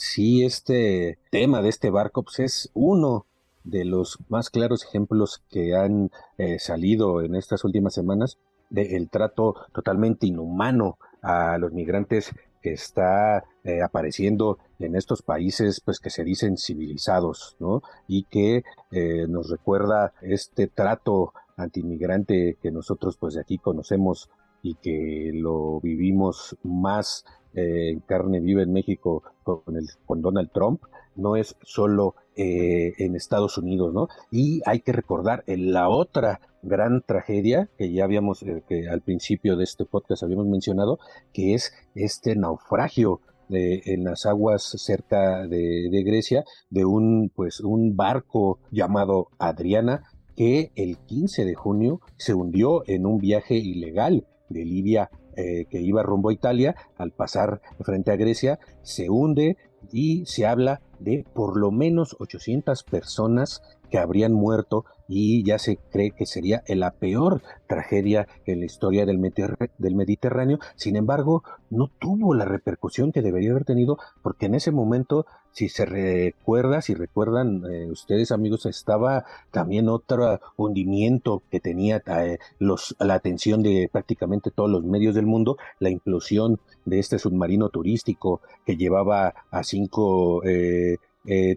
Sí, 0.00 0.44
este 0.44 1.18
tema 1.32 1.60
de 1.60 1.70
este 1.70 1.90
barco 1.90 2.22
pues, 2.22 2.38
es 2.38 2.70
uno 2.72 3.26
de 3.68 3.84
los 3.84 4.18
más 4.28 4.50
claros 4.50 4.84
ejemplos 4.84 5.42
que 5.50 5.76
han 5.76 6.10
eh, 6.38 6.58
salido 6.58 7.22
en 7.22 7.34
estas 7.34 7.64
últimas 7.64 7.94
semanas 7.94 8.38
del 8.70 9.08
trato 9.08 9.54
totalmente 9.72 10.26
inhumano 10.26 10.98
a 11.22 11.58
los 11.58 11.72
migrantes 11.72 12.32
que 12.62 12.72
está 12.72 13.44
eh, 13.64 13.82
apareciendo 13.82 14.58
en 14.78 14.96
estos 14.96 15.22
países 15.22 15.80
pues 15.80 16.00
que 16.00 16.10
se 16.10 16.24
dicen 16.24 16.56
civilizados 16.56 17.56
¿no? 17.60 17.82
y 18.06 18.24
que 18.24 18.64
eh, 18.90 19.26
nos 19.28 19.50
recuerda 19.50 20.12
este 20.22 20.66
trato 20.66 21.32
antimigrante 21.56 22.56
que 22.60 22.70
nosotros 22.70 23.16
pues 23.16 23.34
de 23.34 23.40
aquí 23.40 23.58
conocemos 23.58 24.30
y 24.62 24.74
que 24.74 25.30
lo 25.34 25.80
vivimos 25.80 26.56
más 26.62 27.24
en 27.54 28.00
carne 28.00 28.40
viva 28.40 28.62
en 28.62 28.72
México 28.72 29.22
con, 29.42 29.76
el, 29.76 29.86
con 30.06 30.22
Donald 30.22 30.50
Trump 30.52 30.82
no 31.18 31.36
es 31.36 31.56
solo 31.62 32.14
eh, 32.36 32.94
en 32.98 33.16
Estados 33.16 33.58
Unidos, 33.58 33.92
¿no? 33.92 34.08
Y 34.30 34.62
hay 34.64 34.80
que 34.80 34.92
recordar 34.92 35.42
en 35.46 35.72
la 35.72 35.88
otra 35.88 36.40
gran 36.62 37.02
tragedia 37.02 37.68
que 37.76 37.92
ya 37.92 38.04
habíamos, 38.04 38.42
eh, 38.42 38.62
que 38.68 38.88
al 38.88 39.02
principio 39.02 39.56
de 39.56 39.64
este 39.64 39.84
podcast 39.84 40.22
habíamos 40.22 40.46
mencionado, 40.46 40.98
que 41.32 41.54
es 41.54 41.72
este 41.94 42.36
naufragio 42.36 43.20
en 43.50 44.04
las 44.04 44.26
aguas 44.26 44.62
cerca 44.62 45.46
de, 45.46 45.88
de, 45.90 46.02
Grecia 46.02 46.44
de 46.68 46.84
un, 46.84 47.32
pues, 47.34 47.60
un 47.60 47.96
barco 47.96 48.58
llamado 48.70 49.28
Adriana 49.38 50.02
que 50.36 50.70
el 50.76 50.98
15 50.98 51.46
de 51.46 51.54
junio 51.54 52.00
se 52.18 52.34
hundió 52.34 52.82
en 52.86 53.06
un 53.06 53.18
viaje 53.18 53.56
ilegal 53.56 54.26
de 54.50 54.64
Libia 54.64 55.10
eh, 55.38 55.66
que 55.70 55.80
iba 55.80 56.02
rumbo 56.02 56.30
a 56.30 56.32
Italia, 56.32 56.74
al 56.96 57.12
pasar 57.12 57.60
frente 57.80 58.10
a 58.10 58.16
Grecia, 58.16 58.58
se 58.82 59.08
hunde 59.08 59.56
y 59.92 60.26
se 60.26 60.46
habla 60.46 60.80
de 60.98 61.24
por 61.32 61.56
lo 61.56 61.70
menos 61.70 62.16
800 62.18 62.82
personas 62.82 63.62
que 63.90 63.98
habrían 63.98 64.32
muerto 64.32 64.84
y 65.08 65.42
ya 65.42 65.58
se 65.58 65.78
cree 65.90 66.10
que 66.10 66.26
sería 66.26 66.62
la 66.68 66.92
peor 66.92 67.42
tragedia 67.66 68.28
en 68.44 68.60
la 68.60 68.66
historia 68.66 69.06
del, 69.06 69.18
Mediterráneo. 69.18 70.58
Sin 70.76 70.96
embargo, 70.96 71.42
no 71.70 71.90
tuvo 71.98 72.34
la 72.34 72.44
repercusión 72.44 73.10
que 73.10 73.22
debería 73.22 73.50
haber 73.50 73.64
tenido 73.64 73.98
porque 74.22 74.46
en 74.46 74.54
ese 74.54 74.70
momento, 74.70 75.26
si 75.50 75.70
se 75.70 75.86
recuerda, 75.86 76.82
si 76.82 76.94
recuerdan 76.94 77.64
eh, 77.70 77.90
ustedes 77.90 78.32
amigos, 78.32 78.66
estaba 78.66 79.24
también 79.50 79.88
otro 79.88 80.40
hundimiento 80.56 81.42
que 81.50 81.60
tenía 81.60 82.02
eh, 82.06 82.38
los, 82.58 82.94
la 83.00 83.14
atención 83.14 83.62
de 83.62 83.88
prácticamente 83.90 84.50
todos 84.50 84.70
los 84.70 84.84
medios 84.84 85.14
del 85.14 85.26
mundo, 85.26 85.56
la 85.78 85.88
implosión 85.88 86.60
de 86.84 86.98
este 86.98 87.18
submarino 87.18 87.70
turístico 87.70 88.42
que 88.66 88.76
llevaba 88.76 89.34
a 89.50 89.62
cinco... 89.62 90.44
Eh, 90.44 90.98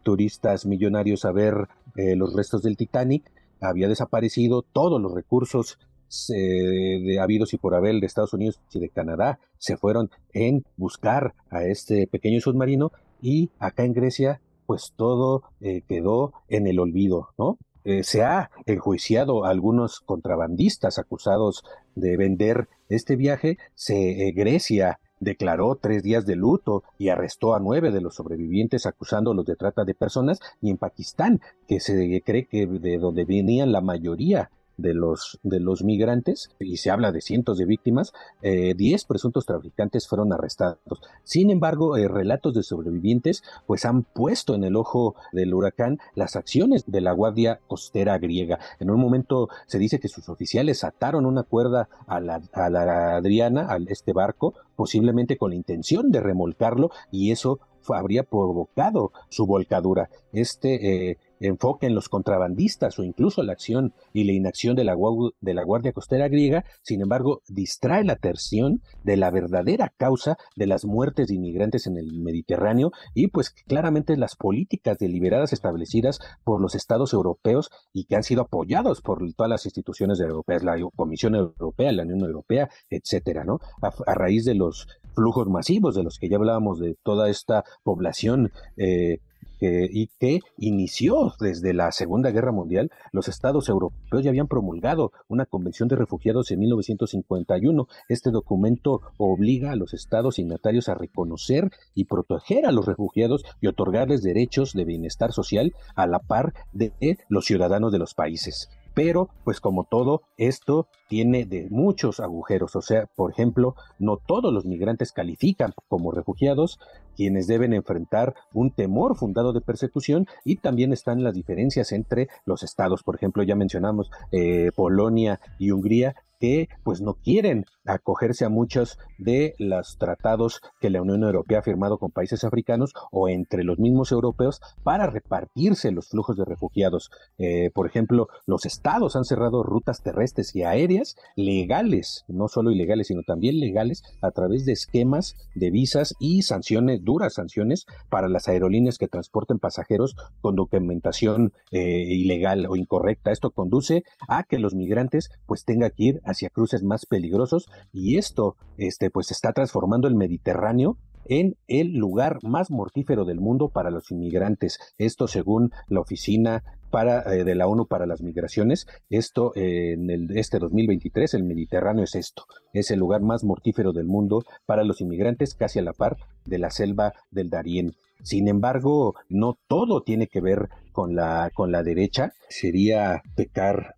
turistas 0.03 0.65
millonarios 0.65 1.23
a 1.25 1.31
ver 1.31 1.67
los 1.95 2.33
restos 2.33 2.61
del 2.61 2.75
Titanic 2.75 3.23
había 3.61 3.87
desaparecido, 3.87 4.63
todos 4.63 5.01
los 5.01 5.13
recursos 5.13 5.79
de 6.27 7.17
habidos 7.21 7.53
y 7.53 7.57
por 7.57 7.75
haber 7.75 7.99
de 7.99 8.05
Estados 8.05 8.33
Unidos 8.33 8.59
y 8.73 8.79
de 8.79 8.89
Canadá 8.89 9.39
se 9.57 9.77
fueron 9.77 10.09
en 10.33 10.65
buscar 10.75 11.33
a 11.49 11.63
este 11.63 12.05
pequeño 12.07 12.41
submarino 12.41 12.91
y 13.21 13.49
acá 13.59 13.85
en 13.85 13.93
Grecia 13.93 14.41
pues 14.71 14.93
todo 14.95 15.43
eh, 15.59 15.81
quedó 15.85 16.31
en 16.47 16.65
el 16.65 16.79
olvido, 16.79 17.27
¿no? 17.37 17.57
Eh, 17.83 18.03
se 18.03 18.23
ha 18.23 18.51
enjuiciado 18.65 19.43
a 19.43 19.49
algunos 19.49 19.99
contrabandistas 19.99 20.97
acusados 20.97 21.65
de 21.95 22.15
vender 22.15 22.69
este 22.87 23.17
viaje. 23.17 23.57
Se, 23.75 24.27
eh, 24.27 24.31
Grecia 24.31 24.99
declaró 25.21 25.77
tres 25.79 26.03
días 26.03 26.25
de 26.25 26.35
luto 26.35 26.83
y 26.97 27.07
arrestó 27.07 27.55
a 27.55 27.59
nueve 27.59 27.91
de 27.91 28.01
los 28.01 28.15
sobrevivientes 28.15 28.85
acusándolos 28.85 29.45
de 29.45 29.55
trata 29.55 29.85
de 29.85 29.93
personas, 29.93 30.41
y 30.59 30.69
en 30.71 30.77
Pakistán, 30.77 31.39
que 31.67 31.79
se 31.79 32.21
cree 32.25 32.47
que 32.47 32.67
de 32.67 32.97
donde 32.97 33.23
venían 33.23 33.71
la 33.71 33.79
mayoría 33.79 34.49
de 34.81 34.93
los, 34.93 35.39
de 35.43 35.59
los 35.59 35.83
migrantes, 35.83 36.49
y 36.59 36.77
se 36.77 36.91
habla 36.91 37.11
de 37.11 37.21
cientos 37.21 37.57
de 37.57 37.65
víctimas, 37.65 38.13
eh, 38.41 38.73
10 38.75 39.05
presuntos 39.05 39.45
traficantes 39.45 40.07
fueron 40.07 40.33
arrestados. 40.33 40.79
Sin 41.23 41.49
embargo, 41.49 41.97
eh, 41.97 42.07
relatos 42.07 42.53
de 42.53 42.63
sobrevivientes 42.63 43.43
pues 43.65 43.85
han 43.85 44.03
puesto 44.03 44.55
en 44.55 44.63
el 44.63 44.75
ojo 44.75 45.15
del 45.31 45.53
huracán 45.53 45.99
las 46.15 46.35
acciones 46.35 46.83
de 46.87 47.01
la 47.01 47.13
Guardia 47.13 47.59
Costera 47.67 48.17
griega. 48.17 48.59
En 48.79 48.89
un 48.89 48.99
momento 48.99 49.49
se 49.67 49.79
dice 49.79 49.99
que 49.99 50.07
sus 50.07 50.29
oficiales 50.29 50.83
ataron 50.83 51.25
una 51.25 51.43
cuerda 51.43 51.89
a 52.07 52.19
la, 52.19 52.41
a 52.53 52.69
la 52.69 53.15
Adriana, 53.15 53.67
a 53.69 53.77
este 53.87 54.13
barco, 54.13 54.53
posiblemente 54.75 55.37
con 55.37 55.51
la 55.51 55.55
intención 55.55 56.11
de 56.11 56.19
remolcarlo, 56.19 56.89
y 57.11 57.31
eso 57.31 57.59
habría 57.89 58.23
provocado 58.23 59.11
su 59.29 59.45
volcadura. 59.45 60.09
Este 60.33 61.09
eh, 61.11 61.17
enfoque 61.41 61.87
en 61.87 61.95
los 61.95 62.09
contrabandistas 62.09 62.97
o 62.99 63.03
incluso 63.03 63.43
la 63.43 63.53
acción 63.53 63.93
y 64.13 64.23
la 64.23 64.33
inacción 64.33 64.75
de 64.75 64.83
la, 64.83 64.93
Guardia 64.93 65.93
Costera 65.93 66.27
griega, 66.27 66.63
sin 66.81 67.01
embargo, 67.01 67.41
distrae 67.47 68.03
la 68.03 68.13
atención 68.13 68.81
de 69.03 69.17
la 69.17 69.31
verdadera 69.31 69.91
causa 69.97 70.37
de 70.55 70.67
las 70.67 70.85
muertes 70.85 71.27
de 71.27 71.35
inmigrantes 71.35 71.87
en 71.87 71.97
el 71.97 72.19
Mediterráneo 72.21 72.91
y 73.13 73.27
pues 73.27 73.49
claramente 73.49 74.15
las 74.17 74.35
políticas 74.35 74.97
deliberadas 74.97 75.53
establecidas 75.53 76.19
por 76.43 76.61
los 76.61 76.75
estados 76.75 77.13
europeos 77.13 77.69
y 77.93 78.05
que 78.05 78.15
han 78.15 78.23
sido 78.23 78.43
apoyados 78.43 79.01
por 79.01 79.21
todas 79.33 79.49
las 79.49 79.65
instituciones 79.65 80.19
europeas, 80.19 80.63
la 80.63 80.77
Comisión 80.95 81.35
Europea, 81.35 81.91
la 81.91 82.03
Unión 82.03 82.21
Europea, 82.21 82.69
etcétera, 82.89 83.43
¿no? 83.43 83.59
A, 83.81 84.13
raíz 84.15 84.45
de 84.45 84.55
los 84.55 84.87
flujos 85.15 85.47
masivos 85.47 85.95
de 85.95 86.03
los 86.03 86.17
que 86.19 86.29
ya 86.29 86.37
hablábamos 86.37 86.79
de 86.79 86.95
toda 87.03 87.29
esta 87.29 87.63
población 87.83 88.51
eh, 88.77 89.19
y 89.61 90.07
que 90.19 90.39
inició 90.57 91.33
desde 91.39 91.73
la 91.73 91.91
Segunda 91.91 92.31
Guerra 92.31 92.51
Mundial, 92.51 92.91
los 93.11 93.27
estados 93.27 93.69
europeos 93.69 94.23
ya 94.23 94.29
habían 94.29 94.47
promulgado 94.47 95.11
una 95.27 95.45
convención 95.45 95.87
de 95.87 95.95
refugiados 95.95 96.51
en 96.51 96.59
1951. 96.59 97.87
Este 98.09 98.31
documento 98.31 99.01
obliga 99.17 99.71
a 99.71 99.75
los 99.75 99.93
estados 99.93 100.35
signatarios 100.35 100.89
a 100.89 100.95
reconocer 100.95 101.69
y 101.93 102.05
proteger 102.05 102.65
a 102.65 102.71
los 102.71 102.85
refugiados 102.85 103.43
y 103.61 103.67
otorgarles 103.67 104.23
derechos 104.23 104.73
de 104.73 104.85
bienestar 104.85 105.31
social 105.31 105.73
a 105.95 106.07
la 106.07 106.19
par 106.19 106.53
de 106.73 106.91
los 107.29 107.45
ciudadanos 107.45 107.91
de 107.91 107.99
los 107.99 108.13
países 108.13 108.69
pero 108.93 109.29
pues 109.43 109.59
como 109.59 109.85
todo, 109.85 110.23
esto 110.37 110.87
tiene 111.07 111.45
de 111.45 111.67
muchos 111.69 112.19
agujeros, 112.19 112.75
o 112.75 112.81
sea, 112.81 113.07
por 113.15 113.31
ejemplo, 113.31 113.75
no 113.99 114.17
todos 114.17 114.53
los 114.53 114.65
migrantes 114.65 115.11
califican 115.11 115.73
como 115.87 116.11
refugiados, 116.11 116.79
quienes 117.21 117.45
deben 117.45 117.71
enfrentar 117.71 118.33
un 118.51 118.71
temor 118.71 119.15
fundado 119.15 119.53
de 119.53 119.61
persecución 119.61 120.25
y 120.43 120.55
también 120.55 120.91
están 120.91 121.21
las 121.21 121.35
diferencias 121.35 121.91
entre 121.91 122.29
los 122.47 122.63
estados, 122.63 123.03
por 123.03 123.13
ejemplo, 123.15 123.43
ya 123.43 123.55
mencionamos 123.55 124.09
eh, 124.31 124.71
Polonia 124.75 125.39
y 125.59 125.69
Hungría, 125.69 126.15
que 126.41 126.67
pues 126.83 127.01
no 127.01 127.13
quieren 127.13 127.65
acogerse 127.85 128.43
a 128.43 128.49
muchos 128.49 128.97
de 129.19 129.53
los 129.59 129.97
tratados 129.97 130.61
que 130.81 130.89
la 130.89 131.01
Unión 131.01 131.23
Europea 131.23 131.59
ha 131.59 131.63
firmado 131.63 131.99
con 131.99 132.11
países 132.11 132.43
africanos 132.43 132.93
o 133.11 133.29
entre 133.29 133.63
los 133.63 133.77
mismos 133.77 134.11
europeos 134.11 134.59
para 134.83 135.07
repartirse 135.07 135.91
los 135.91 136.09
flujos 136.09 136.35
de 136.35 136.45
refugiados. 136.45 137.11
Eh, 137.37 137.69
por 137.73 137.85
ejemplo, 137.85 138.27
los 138.47 138.65
estados 138.65 139.15
han 139.15 139.23
cerrado 139.23 139.61
rutas 139.61 140.01
terrestres 140.01 140.55
y 140.55 140.63
aéreas 140.63 141.15
legales, 141.35 142.25
no 142.27 142.47
solo 142.47 142.71
ilegales, 142.71 143.07
sino 143.07 143.21
también 143.21 143.59
legales, 143.59 144.03
a 144.21 144.31
través 144.31 144.65
de 144.65 144.73
esquemas 144.73 145.35
de 145.53 145.69
visas 145.69 146.15
y 146.19 146.41
sanciones, 146.41 147.03
duras 147.11 147.33
sanciones, 147.33 147.85
para 148.09 148.29
las 148.29 148.47
aerolíneas 148.47 148.97
que 148.97 149.09
transporten 149.09 149.59
pasajeros 149.59 150.15
con 150.39 150.55
documentación 150.55 151.51
eh, 151.71 152.05
ilegal 152.07 152.65
o 152.67 152.77
incorrecta. 152.77 153.31
Esto 153.31 153.51
conduce 153.51 154.03
a 154.27 154.43
que 154.43 154.59
los 154.59 154.73
migrantes 154.73 155.29
pues 155.45 155.65
tengan 155.65 155.91
que 155.91 156.03
ir 156.03 156.21
hacia 156.23 156.49
cruces 156.49 156.83
más 156.83 157.05
peligrosos 157.05 157.69
y 157.91 158.17
esto 158.17 158.55
este, 158.77 159.09
pues 159.09 159.31
está 159.31 159.51
transformando 159.51 160.07
el 160.07 160.15
Mediterráneo 160.15 160.97
en 161.31 161.55
el 161.69 161.93
lugar 161.93 162.39
más 162.43 162.69
mortífero 162.69 163.23
del 163.23 163.39
mundo 163.39 163.69
para 163.69 163.89
los 163.89 164.11
inmigrantes. 164.11 164.79
Esto 164.97 165.29
según 165.29 165.71
la 165.87 166.01
Oficina 166.01 166.61
para, 166.89 167.21
eh, 167.33 167.45
de 167.45 167.55
la 167.55 167.67
ONU 167.67 167.87
para 167.87 168.05
las 168.05 168.21
Migraciones. 168.21 168.85
Esto 169.09 169.53
eh, 169.55 169.93
en 169.93 170.09
el, 170.09 170.37
este 170.37 170.59
2023, 170.59 171.33
el 171.35 171.45
Mediterráneo 171.45 172.03
es 172.03 172.15
esto. 172.15 172.43
Es 172.73 172.91
el 172.91 172.99
lugar 172.99 173.21
más 173.21 173.45
mortífero 173.45 173.93
del 173.93 174.07
mundo 174.07 174.43
para 174.65 174.83
los 174.83 174.99
inmigrantes, 174.99 175.55
casi 175.55 175.79
a 175.79 175.83
la 175.83 175.93
par 175.93 176.17
de 176.43 176.59
la 176.59 176.69
selva 176.69 177.13
del 177.31 177.49
Darién. 177.49 177.93
Sin 178.23 178.49
embargo, 178.49 179.15
no 179.29 179.57
todo 179.69 180.01
tiene 180.01 180.27
que 180.27 180.41
ver 180.41 180.67
con 180.91 181.15
la, 181.15 181.49
con 181.53 181.71
la 181.71 181.81
derecha. 181.81 182.33
Sería 182.49 183.21
pecar 183.37 183.95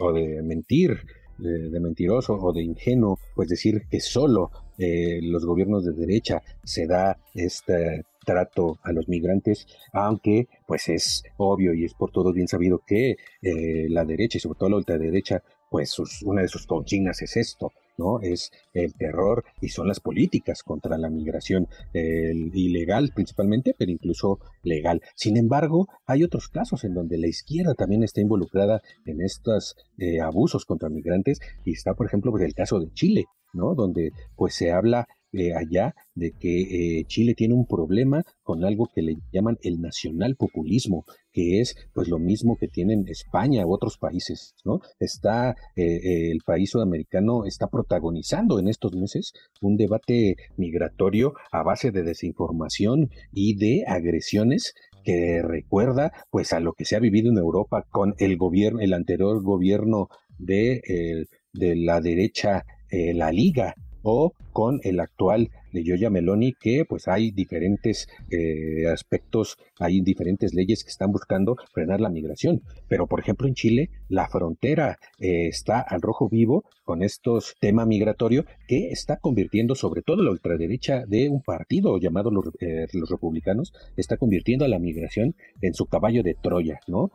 o 0.00 0.12
de 0.14 0.40
mentir 0.42 1.02
de, 1.40 1.80
mentiroso 1.80 2.34
o 2.34 2.52
de 2.52 2.62
ingenuo, 2.62 3.18
pues 3.34 3.48
decir 3.48 3.82
que 3.90 4.00
solo 4.00 4.50
eh, 4.78 5.20
los 5.22 5.44
gobiernos 5.44 5.84
de 5.84 5.92
derecha 5.92 6.42
se 6.64 6.86
da 6.86 7.18
este 7.34 8.04
trato 8.24 8.78
a 8.82 8.92
los 8.92 9.08
migrantes, 9.08 9.66
aunque 9.92 10.48
pues 10.66 10.88
es 10.88 11.24
obvio 11.36 11.74
y 11.74 11.84
es 11.84 11.94
por 11.94 12.10
todos 12.10 12.34
bien 12.34 12.48
sabido 12.48 12.82
que 12.86 13.16
eh, 13.42 13.86
la 13.88 14.04
derecha 14.04 14.38
y 14.38 14.40
sobre 14.40 14.58
todo 14.58 14.70
la 14.70 14.76
ultraderecha, 14.76 15.42
pues 15.70 15.96
una 16.24 16.42
de 16.42 16.48
sus 16.48 16.66
consignas 16.66 17.22
es 17.22 17.36
esto, 17.36 17.72
¿no? 17.96 18.20
Es 18.20 18.50
el 18.74 18.94
terror 18.94 19.44
y 19.60 19.68
son 19.68 19.88
las 19.88 20.00
políticas 20.00 20.62
contra 20.62 20.98
la 20.98 21.08
migración 21.08 21.68
ilegal 21.92 23.12
principalmente, 23.14 23.74
pero 23.78 23.92
incluso 23.92 24.40
legal. 24.62 25.00
Sin 25.14 25.36
embargo, 25.36 25.88
hay 26.06 26.24
otros 26.24 26.48
casos 26.48 26.84
en 26.84 26.94
donde 26.94 27.18
la 27.18 27.28
izquierda 27.28 27.74
también 27.74 28.02
está 28.02 28.20
involucrada 28.20 28.82
en 29.06 29.20
estos 29.20 29.76
eh, 29.98 30.20
abusos 30.20 30.64
contra 30.64 30.88
migrantes 30.88 31.40
y 31.64 31.72
está, 31.72 31.94
por 31.94 32.06
ejemplo, 32.06 32.36
el 32.38 32.54
caso 32.54 32.80
de 32.80 32.92
Chile, 32.92 33.26
¿no? 33.52 33.74
Donde 33.74 34.12
pues 34.36 34.54
se 34.54 34.72
habla 34.72 35.06
eh, 35.32 35.54
allá 35.54 35.94
de 36.16 36.32
que 36.32 36.98
eh, 36.98 37.04
Chile 37.06 37.34
tiene 37.36 37.54
un 37.54 37.64
problema 37.64 38.24
con 38.42 38.64
algo 38.64 38.88
que 38.92 39.00
le 39.00 39.16
llaman 39.32 39.58
el 39.62 39.80
nacional 39.80 40.34
populismo, 40.34 41.04
que 41.32 41.60
es 41.60 41.76
pues 41.94 42.08
lo 42.08 42.18
mismo 42.18 42.56
que 42.56 42.66
tienen 42.66 43.06
España 43.06 43.64
u 43.64 43.72
otros 43.72 43.96
países, 43.96 44.56
¿no? 44.64 44.80
Está 44.98 45.54
eh, 45.76 46.32
el 46.32 46.40
país 46.44 46.70
sudamericano 46.70 47.44
está 47.44 47.68
protagonizando 47.68 48.58
en 48.58 48.66
estos 48.66 48.96
meses 48.96 49.32
un 49.60 49.76
debate 49.76 50.34
migratorio 50.56 51.34
a 51.52 51.62
base 51.62 51.92
de 51.92 52.02
desinformación 52.02 53.10
y 53.32 53.54
de 53.54 53.84
agresiones 53.86 54.74
que 55.04 55.42
recuerda 55.42 56.12
pues 56.30 56.52
a 56.52 56.58
lo 56.58 56.72
que 56.72 56.84
se 56.84 56.96
ha 56.96 57.00
vivido 57.00 57.30
en 57.30 57.38
Europa 57.38 57.86
con 57.88 58.16
el 58.18 58.36
gobierno, 58.36 58.80
el 58.80 58.94
anterior 58.94 59.40
gobierno 59.44 60.08
de, 60.38 61.26
de 61.52 61.76
la 61.76 62.00
derecha, 62.00 62.64
la 62.90 63.30
Liga, 63.30 63.76
o 64.02 64.32
con 64.52 64.80
el 64.82 65.00
actual 65.00 65.50
de 65.72 65.82
Giorgia 65.82 66.10
Meloni 66.10 66.52
que 66.52 66.84
pues 66.88 67.08
hay 67.08 67.30
diferentes 67.30 68.08
eh, 68.30 68.86
aspectos, 68.88 69.58
hay 69.78 70.00
diferentes 70.00 70.54
leyes 70.54 70.84
que 70.84 70.90
están 70.90 71.12
buscando 71.12 71.56
frenar 71.72 72.00
la 72.00 72.10
migración. 72.10 72.62
Pero 72.88 73.06
por 73.06 73.20
ejemplo 73.20 73.46
en 73.46 73.54
Chile 73.54 73.90
la 74.08 74.28
frontera 74.28 74.98
eh, 75.18 75.48
está 75.48 75.80
al 75.80 76.00
rojo 76.00 76.28
vivo 76.28 76.64
con 76.84 77.02
estos 77.02 77.54
tema 77.60 77.86
migratorio 77.86 78.44
que 78.66 78.90
está 78.90 79.18
convirtiendo 79.18 79.74
sobre 79.74 80.02
todo 80.02 80.22
la 80.22 80.32
ultraderecha 80.32 81.04
de 81.06 81.28
un 81.28 81.42
partido 81.42 81.98
llamado 81.98 82.30
los, 82.30 82.46
eh, 82.60 82.86
los 82.92 83.08
republicanos, 83.08 83.72
está 83.96 84.16
convirtiendo 84.16 84.64
a 84.64 84.68
la 84.68 84.78
migración 84.78 85.36
en 85.62 85.74
su 85.74 85.86
caballo 85.86 86.22
de 86.22 86.34
Troya, 86.34 86.80
¿no? 86.88 87.10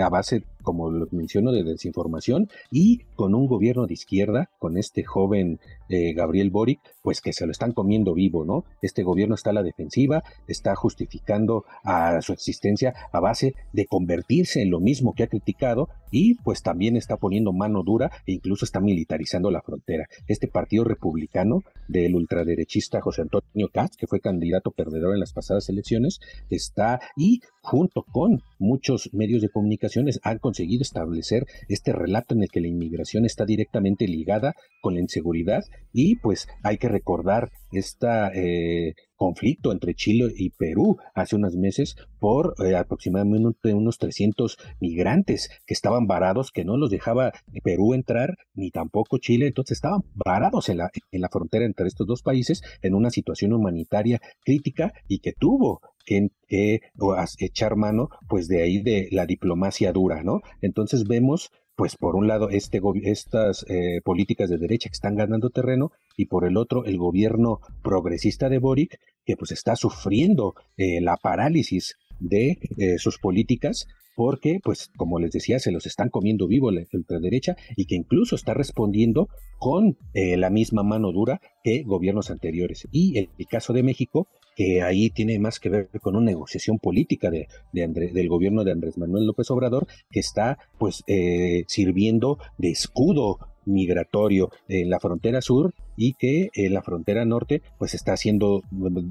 a 0.00 0.08
base, 0.08 0.44
como 0.62 0.92
lo 0.92 1.08
menciono, 1.10 1.50
de 1.50 1.64
desinformación 1.64 2.48
y 2.70 2.98
con 3.16 3.34
un 3.34 3.48
gobierno 3.48 3.88
de 3.88 3.94
izquierda, 3.94 4.48
con 4.60 4.76
este 4.76 5.02
joven 5.02 5.58
Gabriel 5.88 6.50
Boric, 6.50 6.78
pues 7.02 7.20
que 7.20 7.32
se 7.32 7.46
lo 7.46 7.52
están 7.52 7.72
comiendo 7.80 8.12
vivo, 8.12 8.44
¿no? 8.44 8.66
Este 8.82 9.02
gobierno 9.02 9.34
está 9.34 9.50
a 9.50 9.54
la 9.54 9.62
defensiva, 9.62 10.22
está 10.46 10.76
justificando 10.76 11.64
a 11.82 12.20
su 12.20 12.34
existencia 12.34 12.92
a 13.10 13.20
base 13.20 13.54
de 13.72 13.86
convertirse 13.86 14.60
en 14.60 14.68
lo 14.68 14.80
mismo 14.80 15.14
que 15.14 15.22
ha 15.22 15.28
criticado 15.28 15.88
y 16.10 16.34
pues 16.34 16.62
también 16.62 16.96
está 16.96 17.16
poniendo 17.16 17.52
mano 17.52 17.82
dura 17.82 18.10
e 18.26 18.32
incluso 18.32 18.64
está 18.64 18.80
militarizando 18.80 19.50
la 19.50 19.62
frontera. 19.62 20.06
Este 20.26 20.48
partido 20.48 20.84
republicano 20.84 21.62
del 21.88 22.14
ultraderechista 22.14 23.00
José 23.00 23.22
Antonio 23.22 23.68
Katz, 23.72 23.96
que 23.96 24.06
fue 24.06 24.20
candidato 24.20 24.70
perdedor 24.70 25.14
en 25.14 25.20
las 25.20 25.32
pasadas 25.32 25.68
elecciones, 25.68 26.20
está 26.48 27.00
y 27.16 27.40
junto 27.62 28.02
con 28.02 28.42
muchos 28.58 29.10
medios 29.12 29.42
de 29.42 29.48
comunicaciones 29.48 30.20
han 30.22 30.38
conseguido 30.38 30.82
establecer 30.82 31.46
este 31.68 31.92
relato 31.92 32.34
en 32.34 32.42
el 32.42 32.48
que 32.50 32.60
la 32.60 32.68
inmigración 32.68 33.24
está 33.24 33.44
directamente 33.44 34.06
ligada 34.06 34.54
con 34.80 34.94
la 34.94 35.00
inseguridad 35.00 35.62
y 35.92 36.16
pues 36.16 36.48
hay 36.62 36.78
que 36.78 36.88
recordar 36.88 37.50
este 37.72 38.94
conflicto 39.20 39.70
entre 39.70 39.94
Chile 39.94 40.32
y 40.34 40.48
Perú 40.48 40.96
hace 41.14 41.36
unos 41.36 41.54
meses 41.54 41.94
por 42.18 42.54
eh, 42.64 42.74
aproximadamente 42.74 43.74
unos 43.74 43.98
300 43.98 44.56
migrantes 44.80 45.50
que 45.66 45.74
estaban 45.74 46.06
varados, 46.06 46.50
que 46.50 46.64
no 46.64 46.78
los 46.78 46.88
dejaba 46.88 47.32
Perú 47.62 47.92
entrar 47.92 48.38
ni 48.54 48.70
tampoco 48.70 49.18
Chile, 49.18 49.48
entonces 49.48 49.76
estaban 49.76 50.00
varados 50.14 50.70
en 50.70 50.78
la, 50.78 50.90
en 51.12 51.20
la 51.20 51.28
frontera 51.28 51.66
entre 51.66 51.86
estos 51.86 52.06
dos 52.06 52.22
países 52.22 52.62
en 52.80 52.94
una 52.94 53.10
situación 53.10 53.52
humanitaria 53.52 54.22
crítica 54.42 54.94
y 55.06 55.18
que 55.18 55.34
tuvo 55.34 55.82
que, 56.06 56.30
echar 57.38 57.76
mano 57.76 58.08
pues 58.26 58.48
de 58.48 58.62
ahí 58.62 58.80
de 58.80 59.08
la 59.10 59.26
diplomacia 59.26 59.92
dura, 59.92 60.22
¿no? 60.22 60.40
Entonces 60.62 61.04
vemos 61.04 61.52
pues 61.80 61.96
por 61.96 62.14
un 62.14 62.28
lado 62.28 62.50
este 62.50 62.78
estas 63.04 63.64
eh, 63.68 64.02
políticas 64.04 64.50
de 64.50 64.58
derecha 64.58 64.90
que 64.90 64.94
están 64.94 65.16
ganando 65.16 65.48
terreno 65.48 65.92
y 66.14 66.26
por 66.26 66.44
el 66.44 66.58
otro 66.58 66.84
el 66.84 66.98
gobierno 66.98 67.60
progresista 67.82 68.50
de 68.50 68.58
Boric 68.58 69.00
que 69.24 69.36
pues 69.36 69.52
está 69.52 69.76
sufriendo 69.76 70.54
eh, 70.76 71.00
la 71.00 71.16
parálisis 71.16 71.96
de 72.18 72.58
eh, 72.78 72.98
sus 72.98 73.18
políticas 73.18 73.86
porque, 74.16 74.60
pues, 74.62 74.90
como 74.98 75.18
les 75.18 75.30
decía, 75.30 75.58
se 75.58 75.70
los 75.70 75.86
están 75.86 76.10
comiendo 76.10 76.46
vivo 76.46 76.70
la 76.70 76.82
ultraderecha 76.92 77.56
y 77.74 77.86
que 77.86 77.94
incluso 77.94 78.34
está 78.34 78.52
respondiendo 78.52 79.28
con 79.58 79.96
la 80.12 80.50
misma 80.50 80.82
mano 80.82 81.10
dura 81.10 81.40
que 81.64 81.84
gobiernos 81.84 82.30
anteriores. 82.30 82.86
Y 82.92 83.16
el, 83.16 83.30
el, 83.38 83.46
caso 83.46 83.72
de 83.72 83.82
México, 83.82 84.28
que 84.56 84.82
ahí 84.82 85.08
tiene 85.08 85.38
más 85.38 85.58
que 85.58 85.70
ver 85.70 85.88
con 86.02 86.16
una 86.16 86.26
negociación 86.26 86.78
política 86.78 87.30
de, 87.30 87.48
del 87.72 88.28
gobierno 88.28 88.64
de 88.64 88.72
Andrés 88.72 88.98
Manuel 88.98 89.26
López 89.26 89.50
Obrador, 89.50 89.86
que 90.10 90.20
está 90.20 90.58
pues 90.78 91.02
eh, 91.06 91.64
sirviendo 91.66 92.38
de 92.58 92.70
escudo 92.70 93.38
migratorio 93.72 94.50
en 94.68 94.90
la 94.90 95.00
frontera 95.00 95.40
sur 95.40 95.74
y 95.96 96.14
que 96.14 96.50
en 96.54 96.74
la 96.74 96.82
frontera 96.82 97.24
norte 97.24 97.62
pues 97.78 97.94
está 97.94 98.12
haciendo 98.12 98.62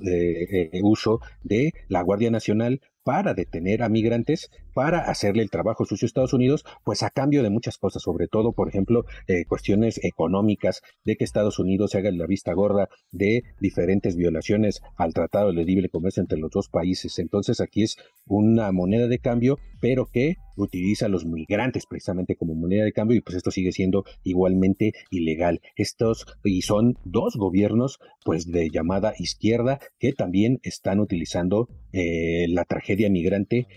eh, 0.06 0.70
eh, 0.72 0.82
uso 0.84 1.22
de 1.44 1.74
la 1.88 2.02
Guardia 2.02 2.32
Nacional 2.32 2.82
para 3.04 3.34
detener 3.34 3.82
a 3.82 3.90
migrantes, 3.90 4.52
para 4.76 5.10
hacerle 5.10 5.42
el 5.42 5.50
trabajo 5.50 5.84
sucio 5.84 6.06
a 6.06 6.10
Estados 6.10 6.34
Unidos, 6.34 6.64
pues 6.84 7.02
a 7.02 7.10
cambio 7.10 7.42
de 7.42 7.50
muchas 7.50 7.78
cosas, 7.78 8.04
sobre 8.04 8.28
todo, 8.28 8.52
por 8.52 8.70
ejemplo, 8.70 9.06
eh, 9.28 9.46
cuestiones 9.46 10.00
económicas, 10.04 10.82
de 11.06 11.16
que 11.16 11.24
Estados 11.24 11.58
Unidos 11.58 11.90
se 11.92 11.98
haga 11.98 12.12
la 12.12 12.28
vista 12.28 12.54
gorda 12.54 12.88
de 13.12 13.44
diferentes 13.60 14.16
violaciones 14.16 14.82
al 14.96 15.14
Tratado 15.14 15.52
de 15.54 15.66
Libre 15.66 15.90
Comercio 15.90 16.22
entre 16.22 16.38
los 16.38 16.52
dos 16.52 16.70
países. 16.70 17.18
Entonces 17.18 17.62
aquí 17.62 17.82
es 17.82 17.98
una 18.28 18.72
moneda 18.72 19.08
de 19.08 19.18
cambio, 19.18 19.58
pero 19.80 20.06
que 20.06 20.36
utiliza 20.64 21.06
a 21.06 21.10
los 21.10 21.26
migrantes 21.26 21.86
precisamente 21.86 22.36
como 22.36 22.56
moneda 22.56 22.84
de 22.84 22.94
cambio 22.94 23.18
y 23.18 23.22
pues 23.22 23.38
esto 23.38 23.52
sigue 23.52 23.72
siendo 23.72 24.06
igualmente 24.24 24.94
ilegal. 25.10 25.62
Estos 25.76 26.26
y 26.44 26.62
son 26.62 26.98
dos 27.04 27.36
gobiernos 27.36 28.00
pues 28.24 28.52
de 28.52 28.70
llamada 28.70 29.14
izquierda 29.18 29.80
que 30.00 30.14
también 30.14 30.60
están 30.64 31.00
utilizando 31.00 31.70
eh, 31.94 32.48
la 32.50 32.66
tragedia 32.66 33.10
migrante 33.10 33.68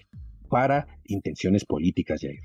para 0.48 0.86
intenciones 1.04 1.64
políticas, 1.64 2.20
Jair. 2.20 2.40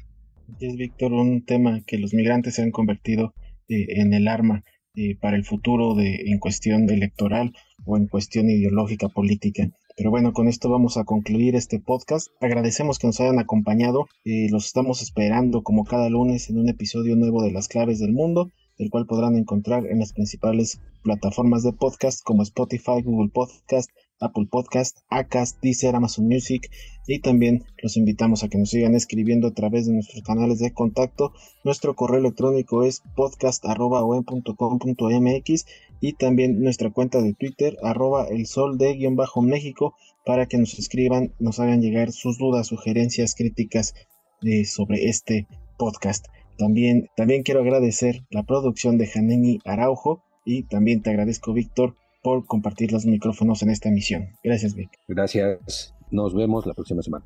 Es, 0.60 0.76
Víctor, 0.78 1.14
un 1.14 1.44
tema 1.44 1.82
que 1.86 1.98
los 1.98 2.14
migrantes 2.14 2.56
se 2.56 2.62
han 2.62 2.72
convertido 2.72 3.34
eh, 3.68 4.00
en 4.02 4.14
el 4.14 4.30
arma 4.30 4.64
eh, 4.96 5.16
para 5.16 5.36
el 5.36 5.44
futuro 5.44 5.94
de, 5.94 6.24
en 6.28 6.40
cuestión 6.40 6.90
electoral 6.90 7.52
o 7.86 7.98
en 7.98 8.08
cuestión 8.08 8.50
ideológica 8.50 9.10
política. 9.10 9.70
Pero 9.98 10.12
bueno, 10.12 10.32
con 10.32 10.48
esto 10.48 10.70
vamos 10.70 10.96
a 10.98 11.06
concluir 11.06 11.56
este 11.56 11.80
podcast. 11.80 12.28
Agradecemos 12.40 13.00
que 13.00 13.08
nos 13.08 13.20
hayan 13.20 13.40
acompañado. 13.40 14.06
y 14.24 14.48
los 14.50 14.68
estamos 14.68 15.02
esperando 15.02 15.64
como 15.64 15.86
cada 15.86 16.08
lunes 16.08 16.52
en 16.52 16.60
un 16.60 16.70
episodio 16.70 17.16
nuevo 17.16 17.42
de 17.42 17.52
Las 17.52 17.68
Claves 17.68 17.98
del 17.98 18.14
Mundo, 18.14 18.52
el 18.78 18.92
cual 18.92 19.08
podrán 19.08 19.36
encontrar 19.36 19.88
en 19.88 19.98
las 19.98 20.14
principales 20.14 20.80
plataformas 21.02 21.64
de 21.64 21.74
podcast 21.74 22.22
como 22.24 22.44
Spotify, 22.44 23.02
Google 23.04 23.32
Podcast, 23.34 23.90
Apple 24.20 24.48
Podcast, 24.52 24.98
Acast, 25.10 25.60
Deezer, 25.62 25.96
Amazon 25.96 26.28
Music 26.28 26.70
y 27.08 27.20
también 27.20 27.64
los 27.82 27.98
invitamos 27.98 28.44
a 28.44 28.50
que 28.50 28.58
nos 28.58 28.70
sigan 28.70 28.96
escribiendo 28.96 29.48
a 29.48 29.54
través 29.54 29.88
de 29.88 29.94
nuestros 29.94 30.22
canales 30.24 30.60
de 30.60 30.74
contacto. 30.74 31.32
Nuestro 31.64 31.96
correo 31.96 32.20
electrónico 32.20 32.84
es 32.84 33.02
podcast.com.mx 33.16 35.66
y 36.02 36.14
también 36.14 36.62
nuestra 36.62 36.90
cuenta 36.92 37.22
de 37.22 37.34
Twitter 37.34 37.78
arroba 37.84 38.28
el 38.28 38.46
sol 38.46 38.78
de 38.78 38.94
guion 38.94 39.16
bajo 39.16 39.42
México 39.42 39.96
para 40.26 40.46
que 40.46 40.58
nos 40.58 40.78
escriban, 40.78 41.34
nos 41.40 41.60
hagan 41.60 41.82
llegar 41.82 42.12
sus 42.12 42.38
dudas, 42.38 42.68
sugerencias, 42.68 43.36
críticas 43.36 43.94
eh, 44.42 44.66
sobre 44.66 45.08
este 45.08 45.48
podcast. 45.78 46.26
También, 46.58 47.10
también 47.16 47.44
quiero 47.44 47.62
agradecer 47.62 48.24
la 48.30 48.44
producción 48.44 48.98
de 48.98 49.08
Janeni 49.08 49.60
Araujo 49.66 50.24
y 50.44 50.64
también 50.64 51.02
te 51.02 51.12
agradezco, 51.12 51.54
Víctor, 51.54 51.96
por 52.24 52.46
compartir 52.46 52.92
los 52.92 53.06
micrófonos 53.06 53.62
en 53.64 53.70
esta 53.70 53.90
emisión. 53.90 54.30
Gracias, 54.44 54.76
Vic. 54.76 54.90
Gracias. 55.08 55.94
Nos 56.12 56.34
vemos 56.34 56.66
la 56.66 56.74
próxima 56.74 57.02
semana. 57.02 57.26